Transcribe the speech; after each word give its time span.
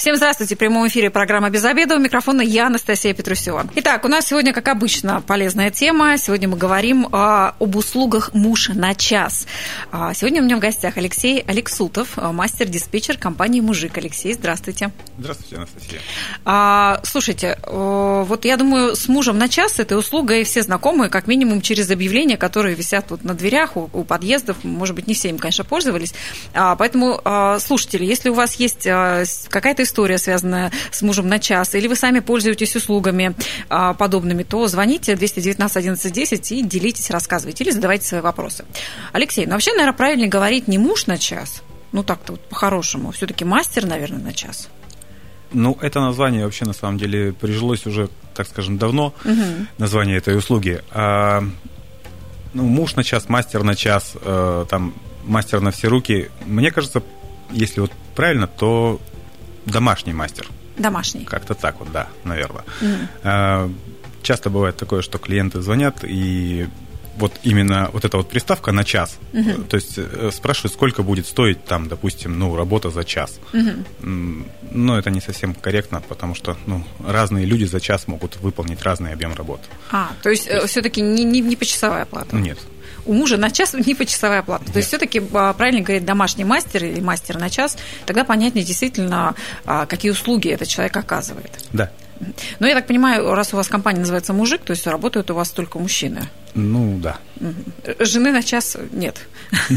Всем 0.00 0.16
здравствуйте. 0.16 0.54
В 0.54 0.58
прямом 0.58 0.88
эфире 0.88 1.10
программа 1.10 1.50
«Без 1.50 1.62
обеда». 1.62 1.96
У 1.96 1.98
микрофона 1.98 2.40
я, 2.40 2.68
Анастасия 2.68 3.12
Петрусева. 3.12 3.66
Итак, 3.74 4.02
у 4.06 4.08
нас 4.08 4.28
сегодня, 4.28 4.54
как 4.54 4.68
обычно, 4.68 5.20
полезная 5.20 5.70
тема. 5.70 6.16
Сегодня 6.16 6.48
мы 6.48 6.56
говорим 6.56 7.06
а, 7.12 7.54
об 7.60 7.76
услугах 7.76 8.32
«Муж 8.32 8.70
на 8.70 8.94
час». 8.94 9.46
А, 9.92 10.14
сегодня 10.14 10.40
у 10.40 10.46
меня 10.46 10.56
в 10.56 10.58
гостях 10.58 10.96
Алексей 10.96 11.44
Алексутов, 11.46 12.12
а, 12.16 12.32
мастер-диспетчер 12.32 13.18
компании 13.18 13.60
«Мужик». 13.60 13.98
Алексей, 13.98 14.32
здравствуйте. 14.32 14.90
Здравствуйте, 15.18 15.56
Анастасия. 15.56 16.00
А, 16.46 17.00
слушайте, 17.04 17.58
вот 17.66 18.46
я 18.46 18.56
думаю, 18.56 18.96
с 18.96 19.06
мужем 19.06 19.36
на 19.36 19.50
час 19.50 19.80
этой 19.80 19.98
услугой 19.98 20.44
все 20.44 20.62
знакомы, 20.62 21.10
как 21.10 21.26
минимум 21.26 21.60
через 21.60 21.90
объявления, 21.90 22.38
которые 22.38 22.74
висят 22.74 23.10
вот 23.10 23.22
на 23.22 23.34
дверях 23.34 23.76
у, 23.76 23.90
у 23.92 24.04
подъездов. 24.04 24.64
Может 24.64 24.94
быть, 24.94 25.06
не 25.06 25.12
все 25.12 25.28
им, 25.28 25.36
конечно, 25.36 25.64
пользовались. 25.64 26.14
А, 26.54 26.74
поэтому, 26.74 27.20
а, 27.22 27.58
слушатели, 27.58 28.06
если 28.06 28.30
у 28.30 28.34
вас 28.34 28.54
есть 28.54 28.86
а, 28.86 29.24
какая-то 29.50 29.89
история, 29.90 30.18
связанная 30.18 30.70
с 30.90 31.02
мужем 31.02 31.28
на 31.28 31.38
час, 31.38 31.74
или 31.74 31.88
вы 31.88 31.96
сами 31.96 32.20
пользуетесь 32.20 32.76
услугами 32.76 33.34
а, 33.68 33.94
подобными, 33.94 34.44
то 34.44 34.66
звоните 34.68 35.16
219 35.16 35.76
11 35.76 36.12
10 36.12 36.52
и 36.52 36.62
делитесь, 36.62 37.10
рассказывайте 37.10 37.64
или 37.64 37.70
задавайте 37.72 38.06
свои 38.06 38.20
вопросы. 38.20 38.64
Алексей, 39.12 39.46
ну 39.46 39.52
вообще, 39.52 39.72
наверное, 39.72 39.96
правильно 39.96 40.28
говорить 40.28 40.68
не 40.68 40.78
муж 40.78 41.06
на 41.06 41.18
час, 41.18 41.62
ну 41.92 42.04
так-то 42.04 42.32
вот 42.32 42.40
по-хорошему, 42.48 43.10
все-таки 43.10 43.44
мастер, 43.44 43.86
наверное, 43.86 44.20
на 44.20 44.32
час. 44.32 44.68
Ну, 45.52 45.76
это 45.80 46.00
название 46.00 46.44
вообще 46.44 46.64
на 46.64 46.72
самом 46.72 46.96
деле 46.96 47.32
прижилось 47.32 47.84
уже, 47.84 48.08
так 48.34 48.46
скажем, 48.46 48.78
давно, 48.78 49.12
угу. 49.24 49.66
название 49.78 50.16
этой 50.16 50.38
услуги. 50.38 50.80
А, 50.92 51.42
ну, 52.54 52.62
муж 52.62 52.94
на 52.94 53.02
час, 53.02 53.28
мастер 53.28 53.64
на 53.64 53.74
час, 53.74 54.12
э, 54.14 54.66
там, 54.68 54.94
мастер 55.24 55.60
на 55.60 55.72
все 55.72 55.88
руки. 55.88 56.30
Мне 56.46 56.70
кажется, 56.70 57.02
если 57.50 57.80
вот 57.80 57.90
правильно, 58.14 58.46
то 58.46 59.00
домашний 59.66 60.12
мастер. 60.12 60.46
Домашний. 60.76 61.24
Как-то 61.24 61.54
так 61.54 61.80
вот, 61.80 61.92
да, 61.92 62.08
наверное. 62.24 62.64
Угу. 62.80 63.74
Часто 64.22 64.50
бывает 64.50 64.76
такое, 64.76 65.02
что 65.02 65.18
клиенты 65.18 65.60
звонят 65.60 66.04
и 66.04 66.68
вот 67.16 67.32
именно 67.42 67.90
вот 67.92 68.04
эта 68.04 68.16
вот 68.16 68.28
приставка 68.28 68.72
на 68.72 68.84
час, 68.84 69.18
угу. 69.32 69.62
то 69.68 69.76
есть 69.76 69.98
э, 69.98 70.30
спрашивают, 70.32 70.72
сколько 70.72 71.02
будет 71.02 71.26
стоить 71.26 71.64
там, 71.64 71.88
допустим, 71.88 72.38
ну, 72.38 72.56
работа 72.56 72.90
за 72.90 73.04
час. 73.04 73.38
Угу. 73.52 74.06
Но 74.72 74.98
это 74.98 75.10
не 75.10 75.20
совсем 75.20 75.54
корректно, 75.54 76.00
потому 76.08 76.34
что 76.34 76.56
ну, 76.66 76.82
разные 77.06 77.44
люди 77.44 77.64
за 77.64 77.80
час 77.80 78.08
могут 78.08 78.36
выполнить 78.40 78.82
разный 78.82 79.12
объем 79.12 79.34
работы. 79.34 79.64
А, 79.90 80.12
то 80.22 80.30
есть, 80.30 80.48
то 80.48 80.54
есть... 80.54 80.68
все-таки 80.68 81.02
не, 81.02 81.24
не, 81.24 81.40
не 81.40 81.56
почасовая 81.56 82.06
плата? 82.06 82.36
Нет 82.36 82.58
у 83.06 83.12
мужа 83.12 83.36
на 83.36 83.50
час 83.50 83.74
не 83.74 83.94
почасовая 83.94 84.42
плата. 84.42 84.64
Нет. 84.64 84.72
То 84.72 84.78
есть 84.78 84.88
все-таки 84.88 85.22
а, 85.32 85.52
правильно 85.52 85.80
говорить 85.80 86.04
домашний 86.04 86.44
мастер 86.44 86.84
или 86.84 87.00
мастер 87.00 87.38
на 87.38 87.50
час, 87.50 87.76
тогда 88.06 88.24
понятнее 88.24 88.64
действительно, 88.64 89.34
а, 89.64 89.86
какие 89.86 90.10
услуги 90.10 90.48
этот 90.48 90.68
человек 90.68 90.96
оказывает. 90.96 91.50
Да. 91.72 91.90
Но 92.58 92.66
я 92.66 92.74
так 92.74 92.86
понимаю, 92.86 93.34
раз 93.34 93.54
у 93.54 93.56
вас 93.56 93.68
компания 93.68 94.00
называется 94.00 94.32
«Мужик», 94.32 94.60
то 94.62 94.72
есть 94.72 94.86
работают 94.86 95.30
у 95.30 95.34
вас 95.34 95.50
только 95.50 95.78
мужчины. 95.78 96.28
Ну, 96.54 96.98
да. 96.98 97.18
Жены 97.98 98.32
на 98.32 98.42
час 98.42 98.76
нет. 98.92 99.26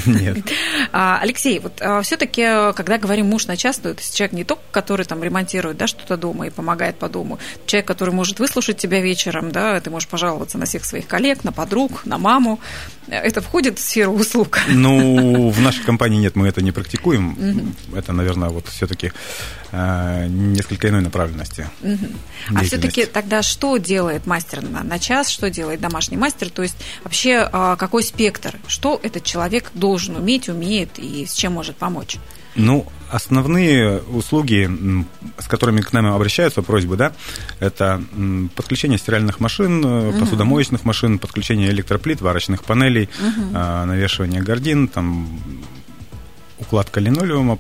Нет. 0.06 0.38
А, 0.92 1.20
Алексей, 1.22 1.60
вот 1.60 1.82
а, 1.82 2.02
все-таки, 2.02 2.44
когда 2.76 2.98
говорим 2.98 3.28
муж 3.28 3.48
на 3.48 3.58
час, 3.58 3.78
то 3.78 3.90
это 3.90 4.04
человек 4.14 4.34
не 4.34 4.44
только, 4.44 4.62
который 4.72 5.06
там 5.06 5.24
ремонтирует 5.24 5.78
да, 5.78 5.88
что-то 5.88 6.18
дома 6.18 6.48
и 6.48 6.50
помогает 6.50 6.98
по 6.98 7.10
дому, 7.10 7.40
человек, 7.66 7.88
который 7.88 8.14
может 8.14 8.40
выслушать 8.40 8.78
тебя 8.78 9.02
вечером, 9.02 9.52
да, 9.52 9.80
ты 9.80 9.90
можешь 9.90 10.08
пожаловаться 10.08 10.58
на 10.58 10.66
всех 10.66 10.86
своих 10.86 11.08
коллег, 11.08 11.44
на 11.44 11.52
подруг, 11.52 12.06
на 12.06 12.18
маму. 12.18 12.60
Это 13.08 13.42
входит 13.42 13.80
в 13.80 13.82
сферу 13.82 14.14
услуг? 14.14 14.60
Ну, 14.68 15.50
в 15.50 15.62
нашей 15.62 15.84
компании 15.84 16.20
нет, 16.20 16.36
мы 16.36 16.48
это 16.48 16.62
не 16.62 16.72
практикуем. 16.72 17.76
Это, 17.96 18.12
наверное, 18.12 18.50
вот 18.50 18.68
все-таки 18.68 19.14
а, 19.72 20.28
несколько 20.28 20.90
иной 20.90 21.02
направленности. 21.02 21.70
А 22.54 22.64
все-таки 22.64 23.06
тогда 23.06 23.42
что 23.42 23.78
делает 23.78 24.26
мастер 24.26 24.62
на 24.62 25.00
час, 25.00 25.30
что 25.30 25.50
делает 25.50 25.80
домашний 25.80 26.18
мастер? 26.18 26.50
То 26.50 26.63
есть 26.64 26.78
вообще 27.04 27.48
а, 27.52 27.76
какой 27.76 28.04
спектр, 28.04 28.60
что 28.68 29.00
этот 29.04 29.24
человек 29.24 29.72
должен 29.74 30.16
уметь, 30.16 30.50
умеет 30.50 30.98
и 30.98 31.26
с 31.26 31.34
чем 31.34 31.54
может 31.54 31.76
помочь? 31.76 32.18
Ну, 32.56 32.86
основные 33.10 34.00
услуги, 34.00 34.70
с 35.40 35.48
которыми 35.48 35.82
к 35.82 35.92
нам 35.94 36.08
обращаются 36.08 36.62
просьбы, 36.62 36.98
да, 36.98 37.14
это 37.60 38.04
подключение 38.56 39.00
стиральных 39.00 39.40
машин, 39.40 39.84
угу. 39.84 40.20
посудомоечных 40.20 40.84
машин, 40.84 41.20
подключение 41.20 41.70
электроплит, 41.70 42.22
варочных 42.22 42.64
панелей, 42.64 43.10
угу. 43.20 43.54
навешивание 43.54 44.42
гордин, 44.42 44.88
там, 44.88 45.40
укладка 46.60 47.00
линолеума, 47.00 47.58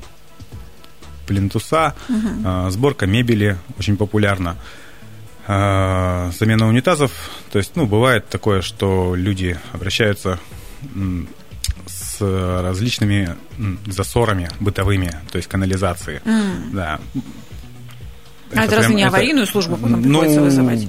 плинтуса, 1.28 1.96
угу. 2.08 2.70
сборка 2.70 3.08
мебели 3.08 3.58
очень 3.80 3.97
популярна. 3.97 4.58
Замена 5.47 6.67
унитазов. 6.67 7.11
То 7.51 7.59
есть, 7.59 7.75
ну, 7.75 7.85
бывает 7.85 8.29
такое, 8.29 8.61
что 8.61 9.15
люди 9.15 9.59
обращаются 9.73 10.39
с 11.85 12.21
различными 12.61 13.35
засорами 13.87 14.49
бытовыми, 14.59 15.13
то 15.31 15.37
есть 15.37 15.49
канализации. 15.49 16.21
Mm. 16.25 16.71
Да. 16.71 16.99
А 18.55 18.55
это, 18.55 18.63
это 18.63 18.75
разве 18.75 18.87
прям, 18.87 18.97
не 18.97 19.03
аварийную 19.03 19.43
это, 19.43 19.51
службу 19.51 19.75
потом 19.75 20.01
ну, 20.01 20.19
приходится 20.19 20.41
вызывать? 20.41 20.87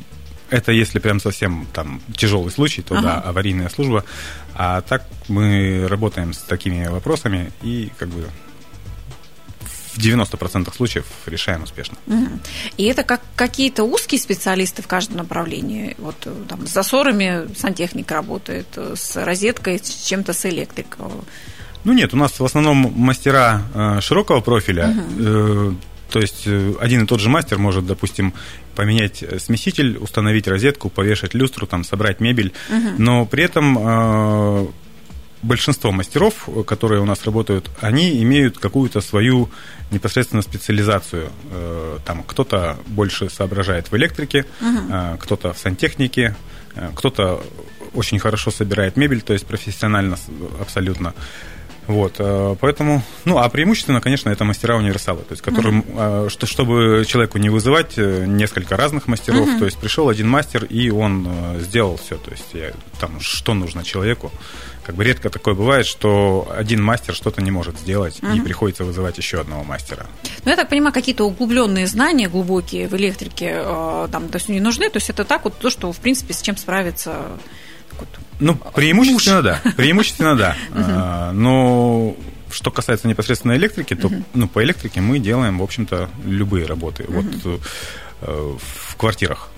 Это 0.51 0.73
если 0.73 0.99
прям 0.99 1.21
совсем 1.21 1.67
там 1.73 2.01
тяжелый 2.15 2.51
случай, 2.51 2.83
то 2.83 2.95
ага. 2.97 3.03
да, 3.03 3.21
аварийная 3.21 3.69
служба. 3.69 4.05
А 4.55 4.83
так 4.83 5.05
мы 5.29 5.87
работаем 5.89 6.33
с 6.33 6.39
такими 6.39 6.87
вопросами 6.87 7.51
и 7.63 7.91
как 7.99 8.09
бы 8.09 8.29
в 9.95 9.99
90% 9.99 10.75
случаев 10.75 11.07
решаем 11.27 11.63
успешно. 11.63 11.97
И 12.77 12.85
это 12.85 13.05
как 13.05 13.21
какие-то 13.37 13.85
узкие 13.85 14.21
специалисты 14.21 14.83
в 14.83 14.87
каждом 14.87 15.19
направлении? 15.19 15.95
Вот 15.99 16.17
э, 16.25 16.35
там 16.49 16.67
с 16.67 16.71
засорами 16.71 17.49
сантехник 17.57 18.11
работает, 18.11 18.67
э, 18.77 18.95
с 18.97 19.17
розеткой, 19.25 19.79
с 19.79 20.05
чем-то 20.07 20.33
с 20.33 20.47
электрикой? 20.47 21.07
Ну 21.85 21.93
нет, 21.93 22.13
у 22.13 22.17
нас 22.17 22.41
в 22.41 22.45
основном 22.45 22.93
мастера 22.97 23.63
э, 23.75 24.01
широкого 24.01 24.41
профиля. 24.41 24.89
Угу. 24.89 25.77
То 26.11 26.21
есть 26.21 26.47
один 26.81 27.05
и 27.05 27.07
тот 27.07 27.21
же 27.21 27.29
мастер 27.29 27.59
может, 27.59 27.87
допустим, 27.87 28.35
поменять 28.77 29.25
смеситель, 29.39 29.97
установить 29.99 30.47
розетку, 30.47 30.89
повешать 30.89 31.35
люстру, 31.35 31.67
там, 31.67 31.85
собрать 31.85 32.21
мебель, 32.21 32.53
угу. 32.69 32.89
но 32.99 33.27
при 33.27 33.45
этом 33.45 34.73
большинство 35.45 35.93
мастеров, 35.93 36.49
которые 36.67 37.01
у 37.01 37.05
нас 37.05 37.25
работают, 37.25 37.71
они 37.81 38.23
имеют 38.23 38.59
какую-то 38.59 39.01
свою 39.01 39.51
непосредственно 39.91 40.43
специализацию. 40.43 41.31
Э, 41.51 41.99
там 42.05 42.23
кто-то 42.23 42.77
больше 42.87 43.31
соображает 43.31 43.91
в 43.91 43.97
электрике, 43.97 44.47
угу. 44.61 45.19
кто-то 45.21 45.53
в 45.53 45.59
сантехнике, 45.59 46.35
э, 46.75 46.91
кто-то 46.95 47.45
очень 47.93 48.19
хорошо 48.19 48.51
собирает 48.51 48.97
мебель, 48.97 49.23
то 49.23 49.33
есть 49.33 49.47
профессионально 49.47 50.17
абсолютно. 50.61 51.15
Вот, 51.87 52.17
поэтому, 52.61 53.03
ну, 53.27 53.37
а 53.37 53.49
преимущественно, 53.51 54.01
конечно, 54.01 54.31
это 54.31 54.43
мастера 54.45 54.75
универсалы, 54.77 55.21
то 55.21 55.33
есть, 55.33 55.43
которым, 55.43 55.81
uh 55.83 56.31
что, 56.31 56.47
чтобы 56.47 57.05
человеку 57.07 57.37
не 57.37 57.51
вызывать 57.51 57.99
несколько 57.99 58.79
разных 58.79 59.07
мастеров, 59.07 59.47
uh 59.47 59.59
то 59.59 59.67
есть, 59.67 59.77
пришел 59.77 60.09
один 60.09 60.27
мастер, 60.27 60.65
и 60.65 60.89
он 60.89 61.29
сделал 61.61 61.99
все, 61.99 62.17
то 62.17 62.31
есть, 62.31 62.55
я, 62.55 62.73
там, 62.99 63.21
что 63.21 63.53
нужно 63.53 63.85
человеку, 63.85 64.33
как 64.85 64.95
бы 64.95 65.05
редко 65.05 65.31
такое 65.31 65.55
бывает, 65.55 65.87
что 65.87 66.49
один 66.57 66.83
мастер 66.83 67.15
что-то 67.15 67.43
не 67.43 67.51
может 67.51 67.79
сделать, 67.79 68.23
угу. 68.23 68.33
и 68.33 68.41
приходится 68.41 68.85
вызывать 68.85 69.19
еще 69.19 69.41
одного 69.41 69.65
мастера. 69.65 70.07
Ну, 70.45 70.51
я 70.51 70.57
так 70.57 70.69
понимаю, 70.69 70.93
какие-то 70.93 71.25
углубленные 71.25 71.87
знания 71.87 72.29
глубокие 72.29 72.89
в 72.89 72.95
электрике 72.95 73.55
э, 73.57 74.09
там, 74.13 74.29
то 74.29 74.37
есть 74.37 74.49
не 74.49 74.61
нужны. 74.61 74.91
То 74.91 74.99
есть 74.99 75.11
это 75.11 75.25
так 75.25 75.45
вот 75.45 75.59
то, 75.59 75.71
что, 75.71 75.93
в 75.93 75.99
принципе, 75.99 76.35
с 76.35 76.43
чем 76.43 76.57
справиться 76.57 77.17
ну, 78.41 78.57
преимущественно 78.75 79.43
муж. 79.43 79.45
да. 79.45 79.73
Преимущественно 79.77 80.37
да. 80.37 80.57
А, 80.75 81.33
но 81.33 82.17
что 82.51 82.71
касается 82.71 83.09
непосредственно 83.09 83.57
электрики, 83.57 83.95
то 83.95 84.11
ну, 84.35 84.49
по 84.49 84.63
электрике 84.63 85.01
мы 85.01 85.19
делаем, 85.19 85.59
в 85.59 85.63
общем-то, 85.63 86.09
любые 86.25 86.67
работы. 86.67 87.05
Вот 87.09 87.27
э, 88.23 88.57
в 88.59 88.97
квартирах. 88.97 89.51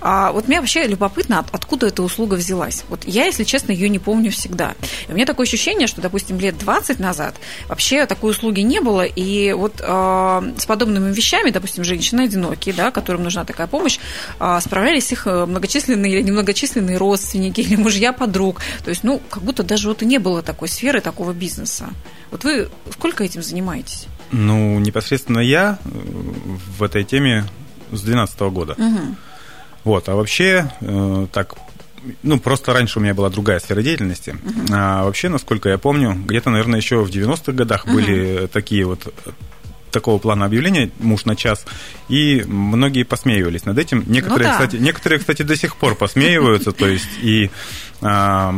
А 0.00 0.32
вот 0.32 0.48
мне 0.48 0.60
вообще 0.60 0.86
любопытно, 0.86 1.44
откуда 1.52 1.88
эта 1.88 2.02
услуга 2.02 2.34
взялась. 2.34 2.84
Вот 2.88 3.04
я, 3.04 3.26
если 3.26 3.44
честно, 3.44 3.72
ее 3.72 3.88
не 3.88 3.98
помню 3.98 4.30
всегда. 4.30 4.74
И 5.08 5.12
у 5.12 5.14
меня 5.14 5.26
такое 5.26 5.46
ощущение, 5.46 5.86
что, 5.88 6.00
допустим, 6.00 6.38
лет 6.38 6.56
20 6.58 7.00
назад 7.00 7.34
вообще 7.68 8.06
такой 8.06 8.30
услуги 8.30 8.60
не 8.60 8.80
было, 8.80 9.02
и 9.02 9.52
вот 9.52 9.80
э, 9.80 10.52
с 10.56 10.66
подобными 10.66 11.12
вещами, 11.12 11.50
допустим, 11.50 11.84
женщины 11.84 12.22
одинокие, 12.22 12.74
да, 12.74 12.90
которым 12.90 13.24
нужна 13.24 13.44
такая 13.44 13.66
помощь, 13.66 13.98
э, 14.38 14.58
справлялись 14.62 15.10
их 15.12 15.26
э, 15.26 15.46
многочисленные 15.46 16.12
или 16.12 16.22
немногочисленные 16.22 16.96
родственники 16.96 17.60
или 17.60 17.76
мужья 17.76 18.12
подруг. 18.12 18.60
То 18.84 18.90
есть, 18.90 19.04
ну, 19.04 19.20
как 19.30 19.42
будто 19.42 19.62
даже 19.62 19.88
вот 19.88 20.02
и 20.02 20.06
не 20.06 20.18
было 20.18 20.42
такой 20.42 20.68
сферы, 20.68 21.00
такого 21.00 21.32
бизнеса. 21.32 21.88
Вот 22.30 22.44
вы 22.44 22.68
сколько 22.92 23.24
этим 23.24 23.42
занимаетесь? 23.42 24.06
Ну, 24.30 24.78
непосредственно 24.78 25.40
я 25.40 25.78
э, 25.84 25.88
в 26.78 26.82
этой 26.82 27.04
теме 27.04 27.44
с 27.92 28.02
2012 28.02 28.40
года. 28.40 28.72
Угу. 28.72 29.16
Вот, 29.84 30.08
а 30.08 30.16
вообще, 30.16 30.70
э, 30.80 31.26
так, 31.32 31.56
ну, 32.22 32.38
просто 32.38 32.72
раньше 32.72 32.98
у 32.98 33.02
меня 33.02 33.14
была 33.14 33.30
другая 33.30 33.58
сфера 33.60 33.82
деятельности. 33.82 34.30
Uh-huh. 34.30 34.68
А 34.72 35.04
вообще, 35.04 35.28
насколько 35.28 35.68
я 35.68 35.78
помню, 35.78 36.14
где-то, 36.14 36.50
наверное, 36.50 36.78
еще 36.78 37.02
в 37.02 37.08
90-х 37.08 37.52
годах 37.52 37.86
uh-huh. 37.86 37.94
были 37.94 38.46
такие 38.52 38.84
вот 38.84 39.12
такого 39.90 40.18
плана 40.18 40.44
объявления 40.44 40.90
муж 40.98 41.24
на 41.24 41.34
час, 41.34 41.64
и 42.08 42.44
многие 42.46 43.04
посмеивались 43.04 43.64
над 43.64 43.78
этим. 43.78 44.04
Некоторые, 44.06 44.48
ну, 44.48 44.58
да. 44.58 44.64
кстати, 44.66 44.76
некоторые, 44.76 45.18
кстати, 45.18 45.42
до 45.42 45.56
сих 45.56 45.76
пор 45.76 45.94
посмеиваются, 45.94 46.72
то 46.72 46.86
есть 46.86 47.08
и 47.22 47.50
а, 48.02 48.54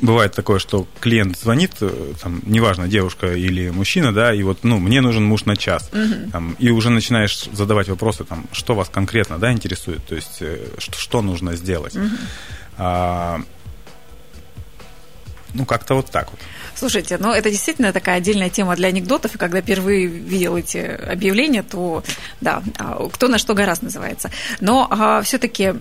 бывает 0.00 0.34
такое, 0.34 0.58
что 0.58 0.86
клиент 1.00 1.38
звонит, 1.38 1.72
э, 1.80 2.12
там, 2.22 2.40
неважно, 2.44 2.88
девушка 2.88 3.34
или 3.34 3.70
мужчина, 3.70 4.12
да, 4.12 4.34
и 4.34 4.42
вот, 4.42 4.64
ну, 4.64 4.78
мне 4.78 5.00
нужен 5.00 5.24
муж 5.24 5.44
на 5.44 5.56
час, 5.56 5.90
угу. 5.92 6.30
там, 6.30 6.56
и 6.58 6.70
уже 6.70 6.90
начинаешь 6.90 7.48
задавать 7.52 7.88
вопросы, 7.88 8.24
там, 8.24 8.46
что 8.52 8.74
вас 8.74 8.88
конкретно, 8.88 9.38
да, 9.38 9.52
интересует, 9.52 10.04
то 10.06 10.14
есть, 10.14 10.38
э, 10.40 10.66
что, 10.78 10.98
что 10.98 11.22
нужно 11.22 11.56
сделать. 11.56 11.96
Угу. 11.96 12.08
А, 12.78 13.40
ну, 15.54 15.64
как-то 15.64 15.94
вот 15.94 16.06
так 16.10 16.30
вот. 16.30 16.40
Слушайте, 16.74 17.18
ну 17.18 17.32
это 17.32 17.50
действительно 17.50 17.92
такая 17.92 18.18
отдельная 18.18 18.50
тема 18.50 18.76
для 18.76 18.88
анекдотов, 18.88 19.34
и 19.34 19.38
когда 19.38 19.60
впервые 19.60 20.06
видел 20.06 20.56
эти 20.56 20.78
объявления, 20.78 21.62
то 21.62 22.02
да, 22.40 22.62
а, 22.78 23.08
кто 23.12 23.28
на 23.28 23.38
что 23.38 23.54
гораздо 23.54 23.86
называется. 23.86 24.30
Но 24.60 24.86
а, 24.90 25.22
все-таки 25.22 25.74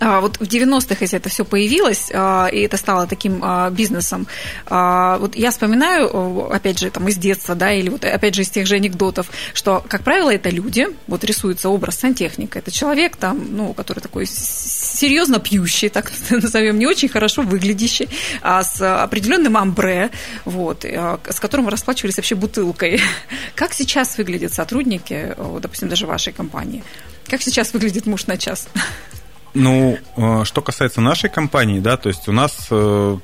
вот 0.00 0.36
в 0.36 0.42
90-х, 0.42 0.96
если 1.00 1.18
это 1.18 1.28
все 1.28 1.44
появилось, 1.44 2.10
а, 2.12 2.48
и 2.48 2.60
это 2.60 2.76
стало 2.76 3.06
таким 3.06 3.40
а, 3.42 3.70
бизнесом, 3.70 4.26
вот 4.68 5.34
я 5.34 5.50
вспоминаю, 5.50 6.52
опять 6.52 6.78
же, 6.78 6.90
там 6.90 7.08
из 7.08 7.16
детства, 7.16 7.54
да, 7.54 7.72
или 7.72 7.88
вот 7.88 8.04
опять 8.04 8.34
же 8.34 8.42
из 8.42 8.50
тех 8.50 8.66
же 8.66 8.76
анекдотов, 8.76 9.30
что, 9.54 9.84
как 9.88 10.02
правило, 10.02 10.32
это 10.32 10.50
люди, 10.50 10.88
вот 11.06 11.24
рисуется 11.24 11.68
образ 11.68 11.96
сантехника, 11.96 12.58
это 12.58 12.70
человек 12.70 13.16
там, 13.16 13.56
ну, 13.56 13.72
который 13.72 14.00
такой 14.00 14.26
серьезно 14.26 15.38
пьющий, 15.38 15.88
так 15.88 16.12
назовем, 16.30 16.78
не 16.78 16.86
очень 16.86 17.08
хорошо 17.08 17.42
выглядящий, 17.42 18.08
а 18.42 18.62
с 18.62 19.02
определенным 19.02 19.56
амбре, 19.56 20.10
вот, 20.44 20.84
с 20.84 21.40
которым 21.40 21.68
расплачивались 21.68 22.16
вообще 22.16 22.34
бутылкой. 22.34 23.00
Как 23.54 23.72
сейчас 23.72 24.18
выглядят 24.18 24.52
сотрудники, 24.52 25.34
допустим, 25.60 25.88
даже 25.88 26.06
вашей 26.06 26.32
компании? 26.32 26.84
Как 27.28 27.42
сейчас 27.42 27.72
выглядит 27.72 28.06
муж 28.06 28.26
на 28.26 28.36
час? 28.36 28.68
Ну, 29.56 29.98
э, 30.16 30.44
что 30.44 30.60
касается 30.60 31.00
нашей 31.00 31.30
компании, 31.30 31.80
да, 31.80 31.96
то 31.96 32.08
есть 32.08 32.28
у 32.28 32.32
нас 32.32 32.68
э, 32.70 33.18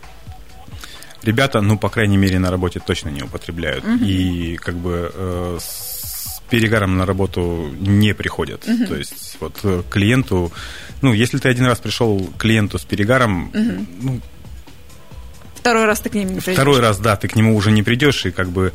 ребята, 1.22 1.60
ну, 1.60 1.76
по 1.76 1.90
крайней 1.90 2.16
мере, 2.16 2.38
на 2.38 2.50
работе 2.50 2.80
точно 2.80 3.10
не 3.10 3.22
употребляют. 3.22 3.84
Угу. 3.84 4.04
И 4.04 4.56
как 4.56 4.76
бы 4.76 5.12
э, 5.14 5.58
с 5.60 6.40
перегаром 6.48 6.96
на 6.96 7.04
работу 7.04 7.70
не 7.78 8.14
приходят. 8.14 8.66
Угу. 8.66 8.86
То 8.86 8.96
есть 8.96 9.36
вот 9.40 9.86
клиенту, 9.90 10.52
ну, 11.02 11.12
если 11.12 11.36
ты 11.36 11.50
один 11.50 11.66
раз 11.66 11.78
пришел 11.80 12.18
к 12.18 12.40
клиенту 12.40 12.78
с 12.78 12.84
перегаром, 12.84 13.48
угу. 13.48 13.86
ну, 14.00 14.20
Второй 15.54 15.84
раз 15.84 16.00
ты 16.00 16.08
к 16.08 16.14
ним 16.14 16.34
не 16.34 16.40
придешь. 16.40 16.54
Второй 16.54 16.80
раз, 16.80 16.98
да, 16.98 17.16
ты 17.16 17.28
к 17.28 17.36
нему 17.36 17.54
уже 17.54 17.70
не 17.70 17.84
придешь, 17.84 18.26
и 18.26 18.32
как 18.32 18.48
бы 18.48 18.72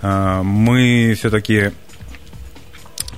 э, 0.00 0.42
мы 0.42 1.14
все-таки 1.18 1.72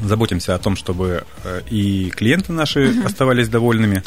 заботимся 0.06 0.54
о 0.54 0.58
том, 0.58 0.76
чтобы 0.76 1.24
э, 1.44 1.62
и 1.70 2.10
клиенты 2.10 2.52
наши 2.52 2.90
угу. 2.90 3.06
оставались 3.06 3.48
довольными, 3.48 4.02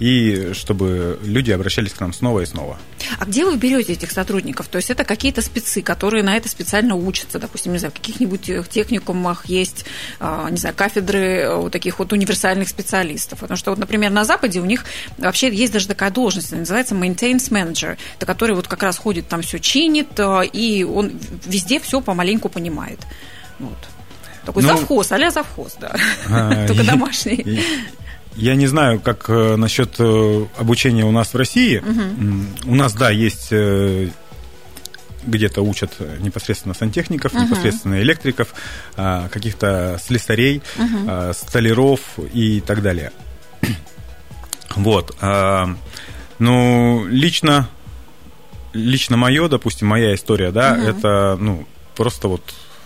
и 0.00 0.50
чтобы 0.54 1.18
люди 1.22 1.52
обращались 1.52 1.92
к 1.92 2.00
нам 2.00 2.12
снова 2.12 2.40
и 2.40 2.46
снова. 2.46 2.78
А 3.18 3.24
где 3.24 3.44
вы 3.44 3.56
берете 3.56 3.92
этих 3.92 4.10
сотрудников? 4.10 4.66
То 4.68 4.78
есть 4.78 4.90
это 4.90 5.04
какие-то 5.04 5.42
спецы, 5.42 5.82
которые 5.82 6.24
на 6.24 6.36
это 6.36 6.48
специально 6.48 6.94
учатся, 6.94 7.38
допустим, 7.38 7.72
не 7.72 7.78
знаю, 7.78 7.92
в 7.92 7.94
каких-нибудь 7.94 8.68
техникумах 8.70 9.46
есть, 9.46 9.84
а, 10.18 10.48
не 10.50 10.56
знаю, 10.56 10.74
кафедры 10.74 11.48
вот 11.56 11.72
таких 11.72 11.98
вот 11.98 12.12
универсальных 12.12 12.68
специалистов. 12.68 13.40
Потому 13.40 13.56
что, 13.56 13.70
вот, 13.70 13.78
например, 13.78 14.10
на 14.10 14.24
Западе 14.24 14.60
у 14.60 14.64
них 14.64 14.84
вообще 15.18 15.54
есть 15.54 15.72
даже 15.72 15.86
такая 15.86 16.10
должность, 16.10 16.52
называется 16.52 16.94
maintenance 16.94 17.50
manager, 17.50 17.96
это 18.16 18.26
который 18.26 18.56
вот 18.56 18.66
как 18.66 18.82
раз 18.82 18.98
ходит 18.98 19.28
там 19.28 19.42
все 19.42 19.58
чинит, 19.58 20.18
и 20.52 20.84
он 20.84 21.12
везде 21.46 21.78
все 21.78 22.00
помаленьку 22.00 22.48
понимает. 22.48 23.00
Вот. 23.58 23.78
Такой 24.44 24.62
ну, 24.62 24.68
завхоз, 24.68 25.12
а 25.12 25.30
завхоз, 25.30 25.76
да. 25.80 25.94
А, 26.28 26.66
Только 26.68 26.84
домашний. 26.84 27.62
Я 28.36 28.56
не 28.56 28.66
знаю, 28.66 29.00
как 29.00 29.28
э, 29.28 29.56
насчет 29.56 29.94
э, 29.98 30.46
обучения 30.58 31.04
у 31.04 31.12
нас 31.12 31.32
в 31.34 31.36
России. 31.36 31.78
Угу. 31.78 32.72
У 32.72 32.74
нас, 32.74 32.92
да, 32.94 33.10
есть 33.10 33.48
э, 33.52 34.08
где-то 35.24 35.62
учат 35.62 35.92
непосредственно 36.20 36.74
сантехников, 36.74 37.32
uh 37.32 37.42
непосредственно 37.42 38.02
электриков, 38.02 38.52
а, 38.96 39.28
каких-то 39.28 39.98
слесарей, 40.02 40.62
uh 40.76 41.32
столяров 41.32 42.00
и 42.32 42.60
так 42.60 42.82
далее. 42.82 43.12
Вот. 44.76 45.16
Ну, 46.40 47.06
лично, 47.06 47.68
лично 48.72 49.16
мое, 49.16 49.48
допустим, 49.48 49.86
моя 49.86 50.16
история, 50.16 50.50
да, 50.50 50.76
uh 50.76 50.90
это, 50.90 51.36
ну, 51.40 51.64
просто 51.94 52.26
вот 52.26 52.42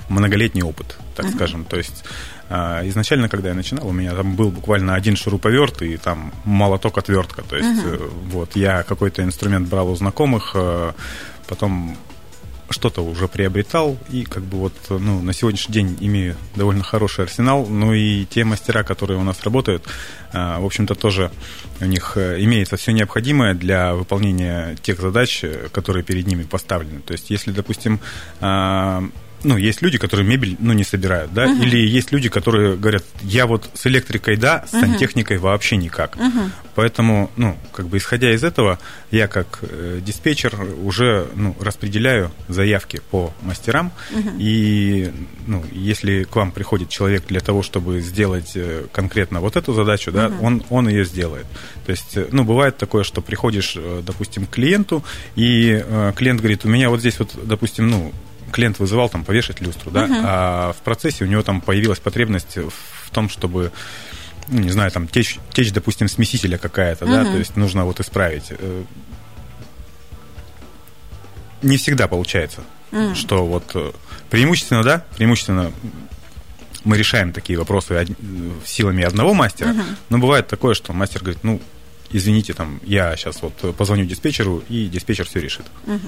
многолетний 0.08 0.62
опыт, 0.62 0.98
так 1.14 1.26
uh-huh. 1.26 1.34
скажем. 1.34 1.64
То 1.64 1.76
есть 1.76 2.04
а, 2.50 2.86
изначально, 2.88 3.28
когда 3.28 3.50
я 3.50 3.54
начинал, 3.54 3.88
у 3.88 3.92
меня 3.92 4.14
там 4.14 4.34
был 4.34 4.50
буквально 4.50 4.94
один 4.94 5.16
шуруповерт 5.16 5.82
и 5.82 5.96
там 5.96 6.32
молоток 6.44 6.98
отвертка. 6.98 7.42
То 7.42 7.56
есть 7.56 7.84
uh-huh. 7.84 8.10
вот 8.30 8.56
я 8.56 8.82
какой-то 8.82 9.22
инструмент 9.22 9.68
брал 9.68 9.90
у 9.90 9.96
знакомых, 9.96 10.52
э, 10.54 10.92
потом 11.46 11.96
что-то 12.70 13.02
уже 13.02 13.28
приобретал, 13.28 13.96
и 14.10 14.24
как 14.24 14.42
бы 14.42 14.58
вот, 14.58 14.74
ну, 14.90 15.22
на 15.22 15.32
сегодняшний 15.32 15.72
день 15.72 15.96
имею 16.00 16.36
довольно 16.54 16.82
хороший 16.82 17.24
арсенал, 17.24 17.66
ну 17.66 17.94
и 17.94 18.26
те 18.26 18.44
мастера, 18.44 18.82
которые 18.82 19.18
у 19.18 19.22
нас 19.22 19.42
работают, 19.42 19.84
э, 20.32 20.58
в 20.58 20.64
общем-то, 20.64 20.94
тоже 20.94 21.30
у 21.80 21.86
них 21.86 22.16
имеется 22.16 22.76
все 22.76 22.92
необходимое 22.92 23.54
для 23.54 23.94
выполнения 23.94 24.76
тех 24.82 25.00
задач, 25.00 25.44
которые 25.72 26.02
перед 26.02 26.26
ними 26.26 26.44
поставлены. 26.44 27.00
То 27.00 27.12
есть, 27.12 27.30
если, 27.30 27.52
допустим, 27.52 28.00
ну, 29.44 29.56
есть 29.56 29.82
люди, 29.82 29.98
которые 29.98 30.26
мебель, 30.26 30.56
ну, 30.58 30.72
не 30.72 30.84
собирают, 30.84 31.32
да, 31.32 31.46
uh-huh. 31.46 31.62
или 31.62 31.78
есть 31.78 32.12
люди, 32.12 32.28
которые 32.28 32.76
говорят, 32.76 33.04
я 33.22 33.46
вот 33.46 33.70
с 33.74 33.86
электрикой 33.86 34.36
да, 34.36 34.64
с 34.66 34.74
uh-huh. 34.74 34.80
сантехникой 34.80 35.38
вообще 35.38 35.76
никак. 35.76 36.16
Uh-huh. 36.16 36.50
Поэтому, 36.74 37.30
ну, 37.36 37.56
как 37.72 37.88
бы 37.88 37.98
исходя 37.98 38.32
из 38.32 38.44
этого, 38.44 38.78
я 39.10 39.28
как 39.28 39.60
э, 39.62 40.00
диспетчер 40.04 40.58
уже, 40.82 41.28
ну, 41.34 41.56
распределяю 41.60 42.30
заявки 42.48 43.00
по 43.10 43.32
мастерам, 43.42 43.92
uh-huh. 44.12 44.36
и, 44.38 45.12
ну, 45.46 45.64
если 45.72 46.24
к 46.24 46.34
вам 46.36 46.52
приходит 46.52 46.88
человек 46.88 47.24
для 47.26 47.40
того, 47.40 47.62
чтобы 47.62 48.00
сделать 48.00 48.52
э, 48.54 48.86
конкретно 48.92 49.40
вот 49.40 49.56
эту 49.56 49.72
задачу, 49.72 50.12
да, 50.12 50.26
uh-huh. 50.26 50.40
он, 50.42 50.64
он 50.70 50.88
ее 50.88 51.04
сделает. 51.04 51.46
То 51.86 51.92
есть, 51.92 52.16
э, 52.16 52.28
ну, 52.32 52.44
бывает 52.44 52.76
такое, 52.76 53.04
что 53.04 53.20
приходишь, 53.20 53.74
э, 53.76 54.02
допустим, 54.04 54.46
к 54.46 54.50
клиенту, 54.50 55.04
и 55.36 55.82
э, 55.84 56.12
клиент 56.16 56.40
говорит, 56.40 56.64
у 56.64 56.68
меня 56.68 56.90
вот 56.90 57.00
здесь 57.00 57.18
вот, 57.18 57.30
допустим, 57.44 57.88
ну, 57.88 58.12
клиент 58.52 58.78
вызывал 58.78 59.08
там 59.08 59.24
повешать 59.24 59.60
люстру, 59.60 59.90
да, 59.90 60.06
uh-huh. 60.06 60.22
а 60.24 60.72
в 60.72 60.78
процессе 60.78 61.24
у 61.24 61.26
него 61.26 61.42
там 61.42 61.60
появилась 61.60 61.98
потребность 61.98 62.56
в 62.56 63.10
том, 63.10 63.28
чтобы 63.28 63.72
ну, 64.48 64.60
не 64.60 64.70
знаю, 64.70 64.90
там 64.90 65.06
течь, 65.08 65.38
течь, 65.52 65.72
допустим, 65.72 66.08
смесителя 66.08 66.58
какая-то, 66.58 67.04
uh-huh. 67.04 67.24
да, 67.24 67.30
то 67.30 67.36
есть 67.36 67.56
нужно 67.56 67.84
вот 67.84 68.00
исправить. 68.00 68.46
Э, 68.50 68.84
не 71.62 71.76
всегда 71.76 72.08
получается, 72.08 72.62
uh-huh. 72.90 73.14
что 73.14 73.46
вот 73.46 73.70
э, 73.74 73.92
преимущественно, 74.30 74.82
да, 74.82 75.04
преимущественно 75.16 75.72
мы 76.84 76.96
решаем 76.96 77.32
такие 77.32 77.58
вопросы 77.58 78.06
силами 78.64 79.04
одного 79.04 79.34
мастера, 79.34 79.70
uh-huh. 79.70 79.96
но 80.08 80.18
бывает 80.18 80.48
такое, 80.48 80.74
что 80.74 80.92
мастер 80.92 81.20
говорит, 81.20 81.44
ну, 81.44 81.60
извините, 82.10 82.54
там, 82.54 82.80
я 82.84 83.16
сейчас 83.16 83.42
вот 83.42 83.54
позвоню 83.76 84.04
диспетчеру, 84.04 84.62
и 84.68 84.86
диспетчер 84.86 85.26
все 85.26 85.40
решит. 85.40 85.66
Угу. 85.86 86.00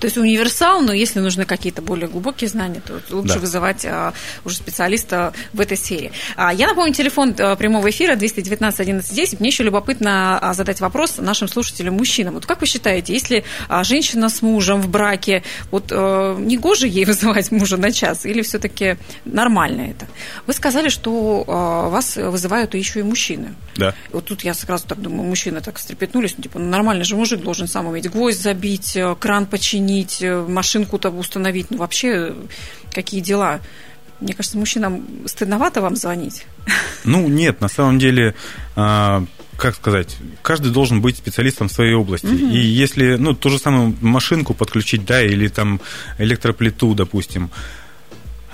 То 0.00 0.06
есть 0.06 0.16
универсал, 0.16 0.80
но 0.80 0.92
если 0.92 1.20
нужны 1.20 1.44
какие-то 1.44 1.82
более 1.82 2.08
глубокие 2.08 2.48
знания, 2.48 2.80
то 2.84 3.00
лучше 3.10 3.34
да. 3.34 3.40
вызывать 3.40 3.84
а, 3.84 4.12
уже 4.44 4.56
специалиста 4.56 5.32
в 5.52 5.60
этой 5.60 5.76
сфере. 5.76 6.12
А, 6.36 6.52
я 6.52 6.66
напомню, 6.66 6.94
телефон 6.94 7.34
а, 7.38 7.56
прямого 7.56 7.90
эфира 7.90 8.16
219 8.16 8.80
11 8.80 9.14
10. 9.14 9.40
Мне 9.40 9.48
еще 9.48 9.64
любопытно 9.64 10.38
а, 10.38 10.54
задать 10.54 10.80
вопрос 10.80 11.18
нашим 11.18 11.48
слушателям, 11.48 11.94
мужчинам. 11.94 12.34
Вот 12.34 12.46
как 12.46 12.60
вы 12.60 12.66
считаете, 12.66 13.12
если 13.12 13.44
а, 13.68 13.84
женщина 13.84 14.28
с 14.28 14.42
мужем 14.42 14.80
в 14.80 14.88
браке, 14.88 15.42
вот 15.70 15.90
а, 15.90 16.36
не 16.36 16.56
гоже 16.56 16.86
ей 16.86 17.04
вызывать 17.06 17.50
мужа 17.50 17.76
на 17.76 17.90
час, 17.92 18.26
или 18.26 18.42
все-таки 18.42 18.96
нормально 19.24 19.90
это? 19.90 20.06
Вы 20.46 20.52
сказали, 20.52 20.88
что 20.88 21.44
а, 21.46 21.88
вас 21.88 22.16
вызывают 22.16 22.74
еще 22.74 23.00
и 23.00 23.02
мужчины. 23.02 23.54
Да. 23.76 23.94
Вот 24.12 24.26
тут 24.26 24.44
я 24.44 24.54
сразу 24.54 24.86
так 24.86 25.00
думаю, 25.00 25.28
мужчины 25.28 25.47
мужчины 25.48 25.60
так 25.60 25.78
встрепетнулись, 25.78 26.34
ну, 26.36 26.42
типа, 26.42 26.58
ну, 26.58 26.68
нормальный 26.68 27.04
же 27.04 27.16
мужик 27.16 27.40
должен 27.40 27.68
сам 27.68 27.86
уметь 27.86 28.10
гвоздь 28.10 28.40
забить, 28.40 28.96
э, 28.96 29.16
кран 29.18 29.46
починить, 29.46 30.22
э, 30.22 30.46
машинку-то 30.46 31.10
установить, 31.10 31.70
ну, 31.70 31.78
вообще, 31.78 32.34
какие 32.92 33.20
дела? 33.20 33.60
Мне 34.20 34.34
кажется, 34.34 34.58
мужчинам 34.58 35.06
стыдновато 35.26 35.80
вам 35.80 35.96
звонить. 35.96 36.44
Ну, 37.04 37.28
нет, 37.28 37.60
на 37.60 37.68
самом 37.68 37.98
деле, 37.98 38.34
а, 38.76 39.24
как 39.56 39.76
сказать, 39.76 40.16
каждый 40.42 40.72
должен 40.72 41.00
быть 41.00 41.16
специалистом 41.16 41.68
в 41.68 41.72
своей 41.72 41.94
области. 41.94 42.26
Угу. 42.26 42.52
И 42.52 42.58
если, 42.58 43.16
ну, 43.16 43.34
ту 43.34 43.48
же 43.48 43.58
самую 43.58 43.94
машинку 44.00 44.54
подключить, 44.54 45.04
да, 45.04 45.22
или 45.22 45.48
там 45.48 45.80
электроплиту, 46.18 46.94
допустим, 46.94 47.50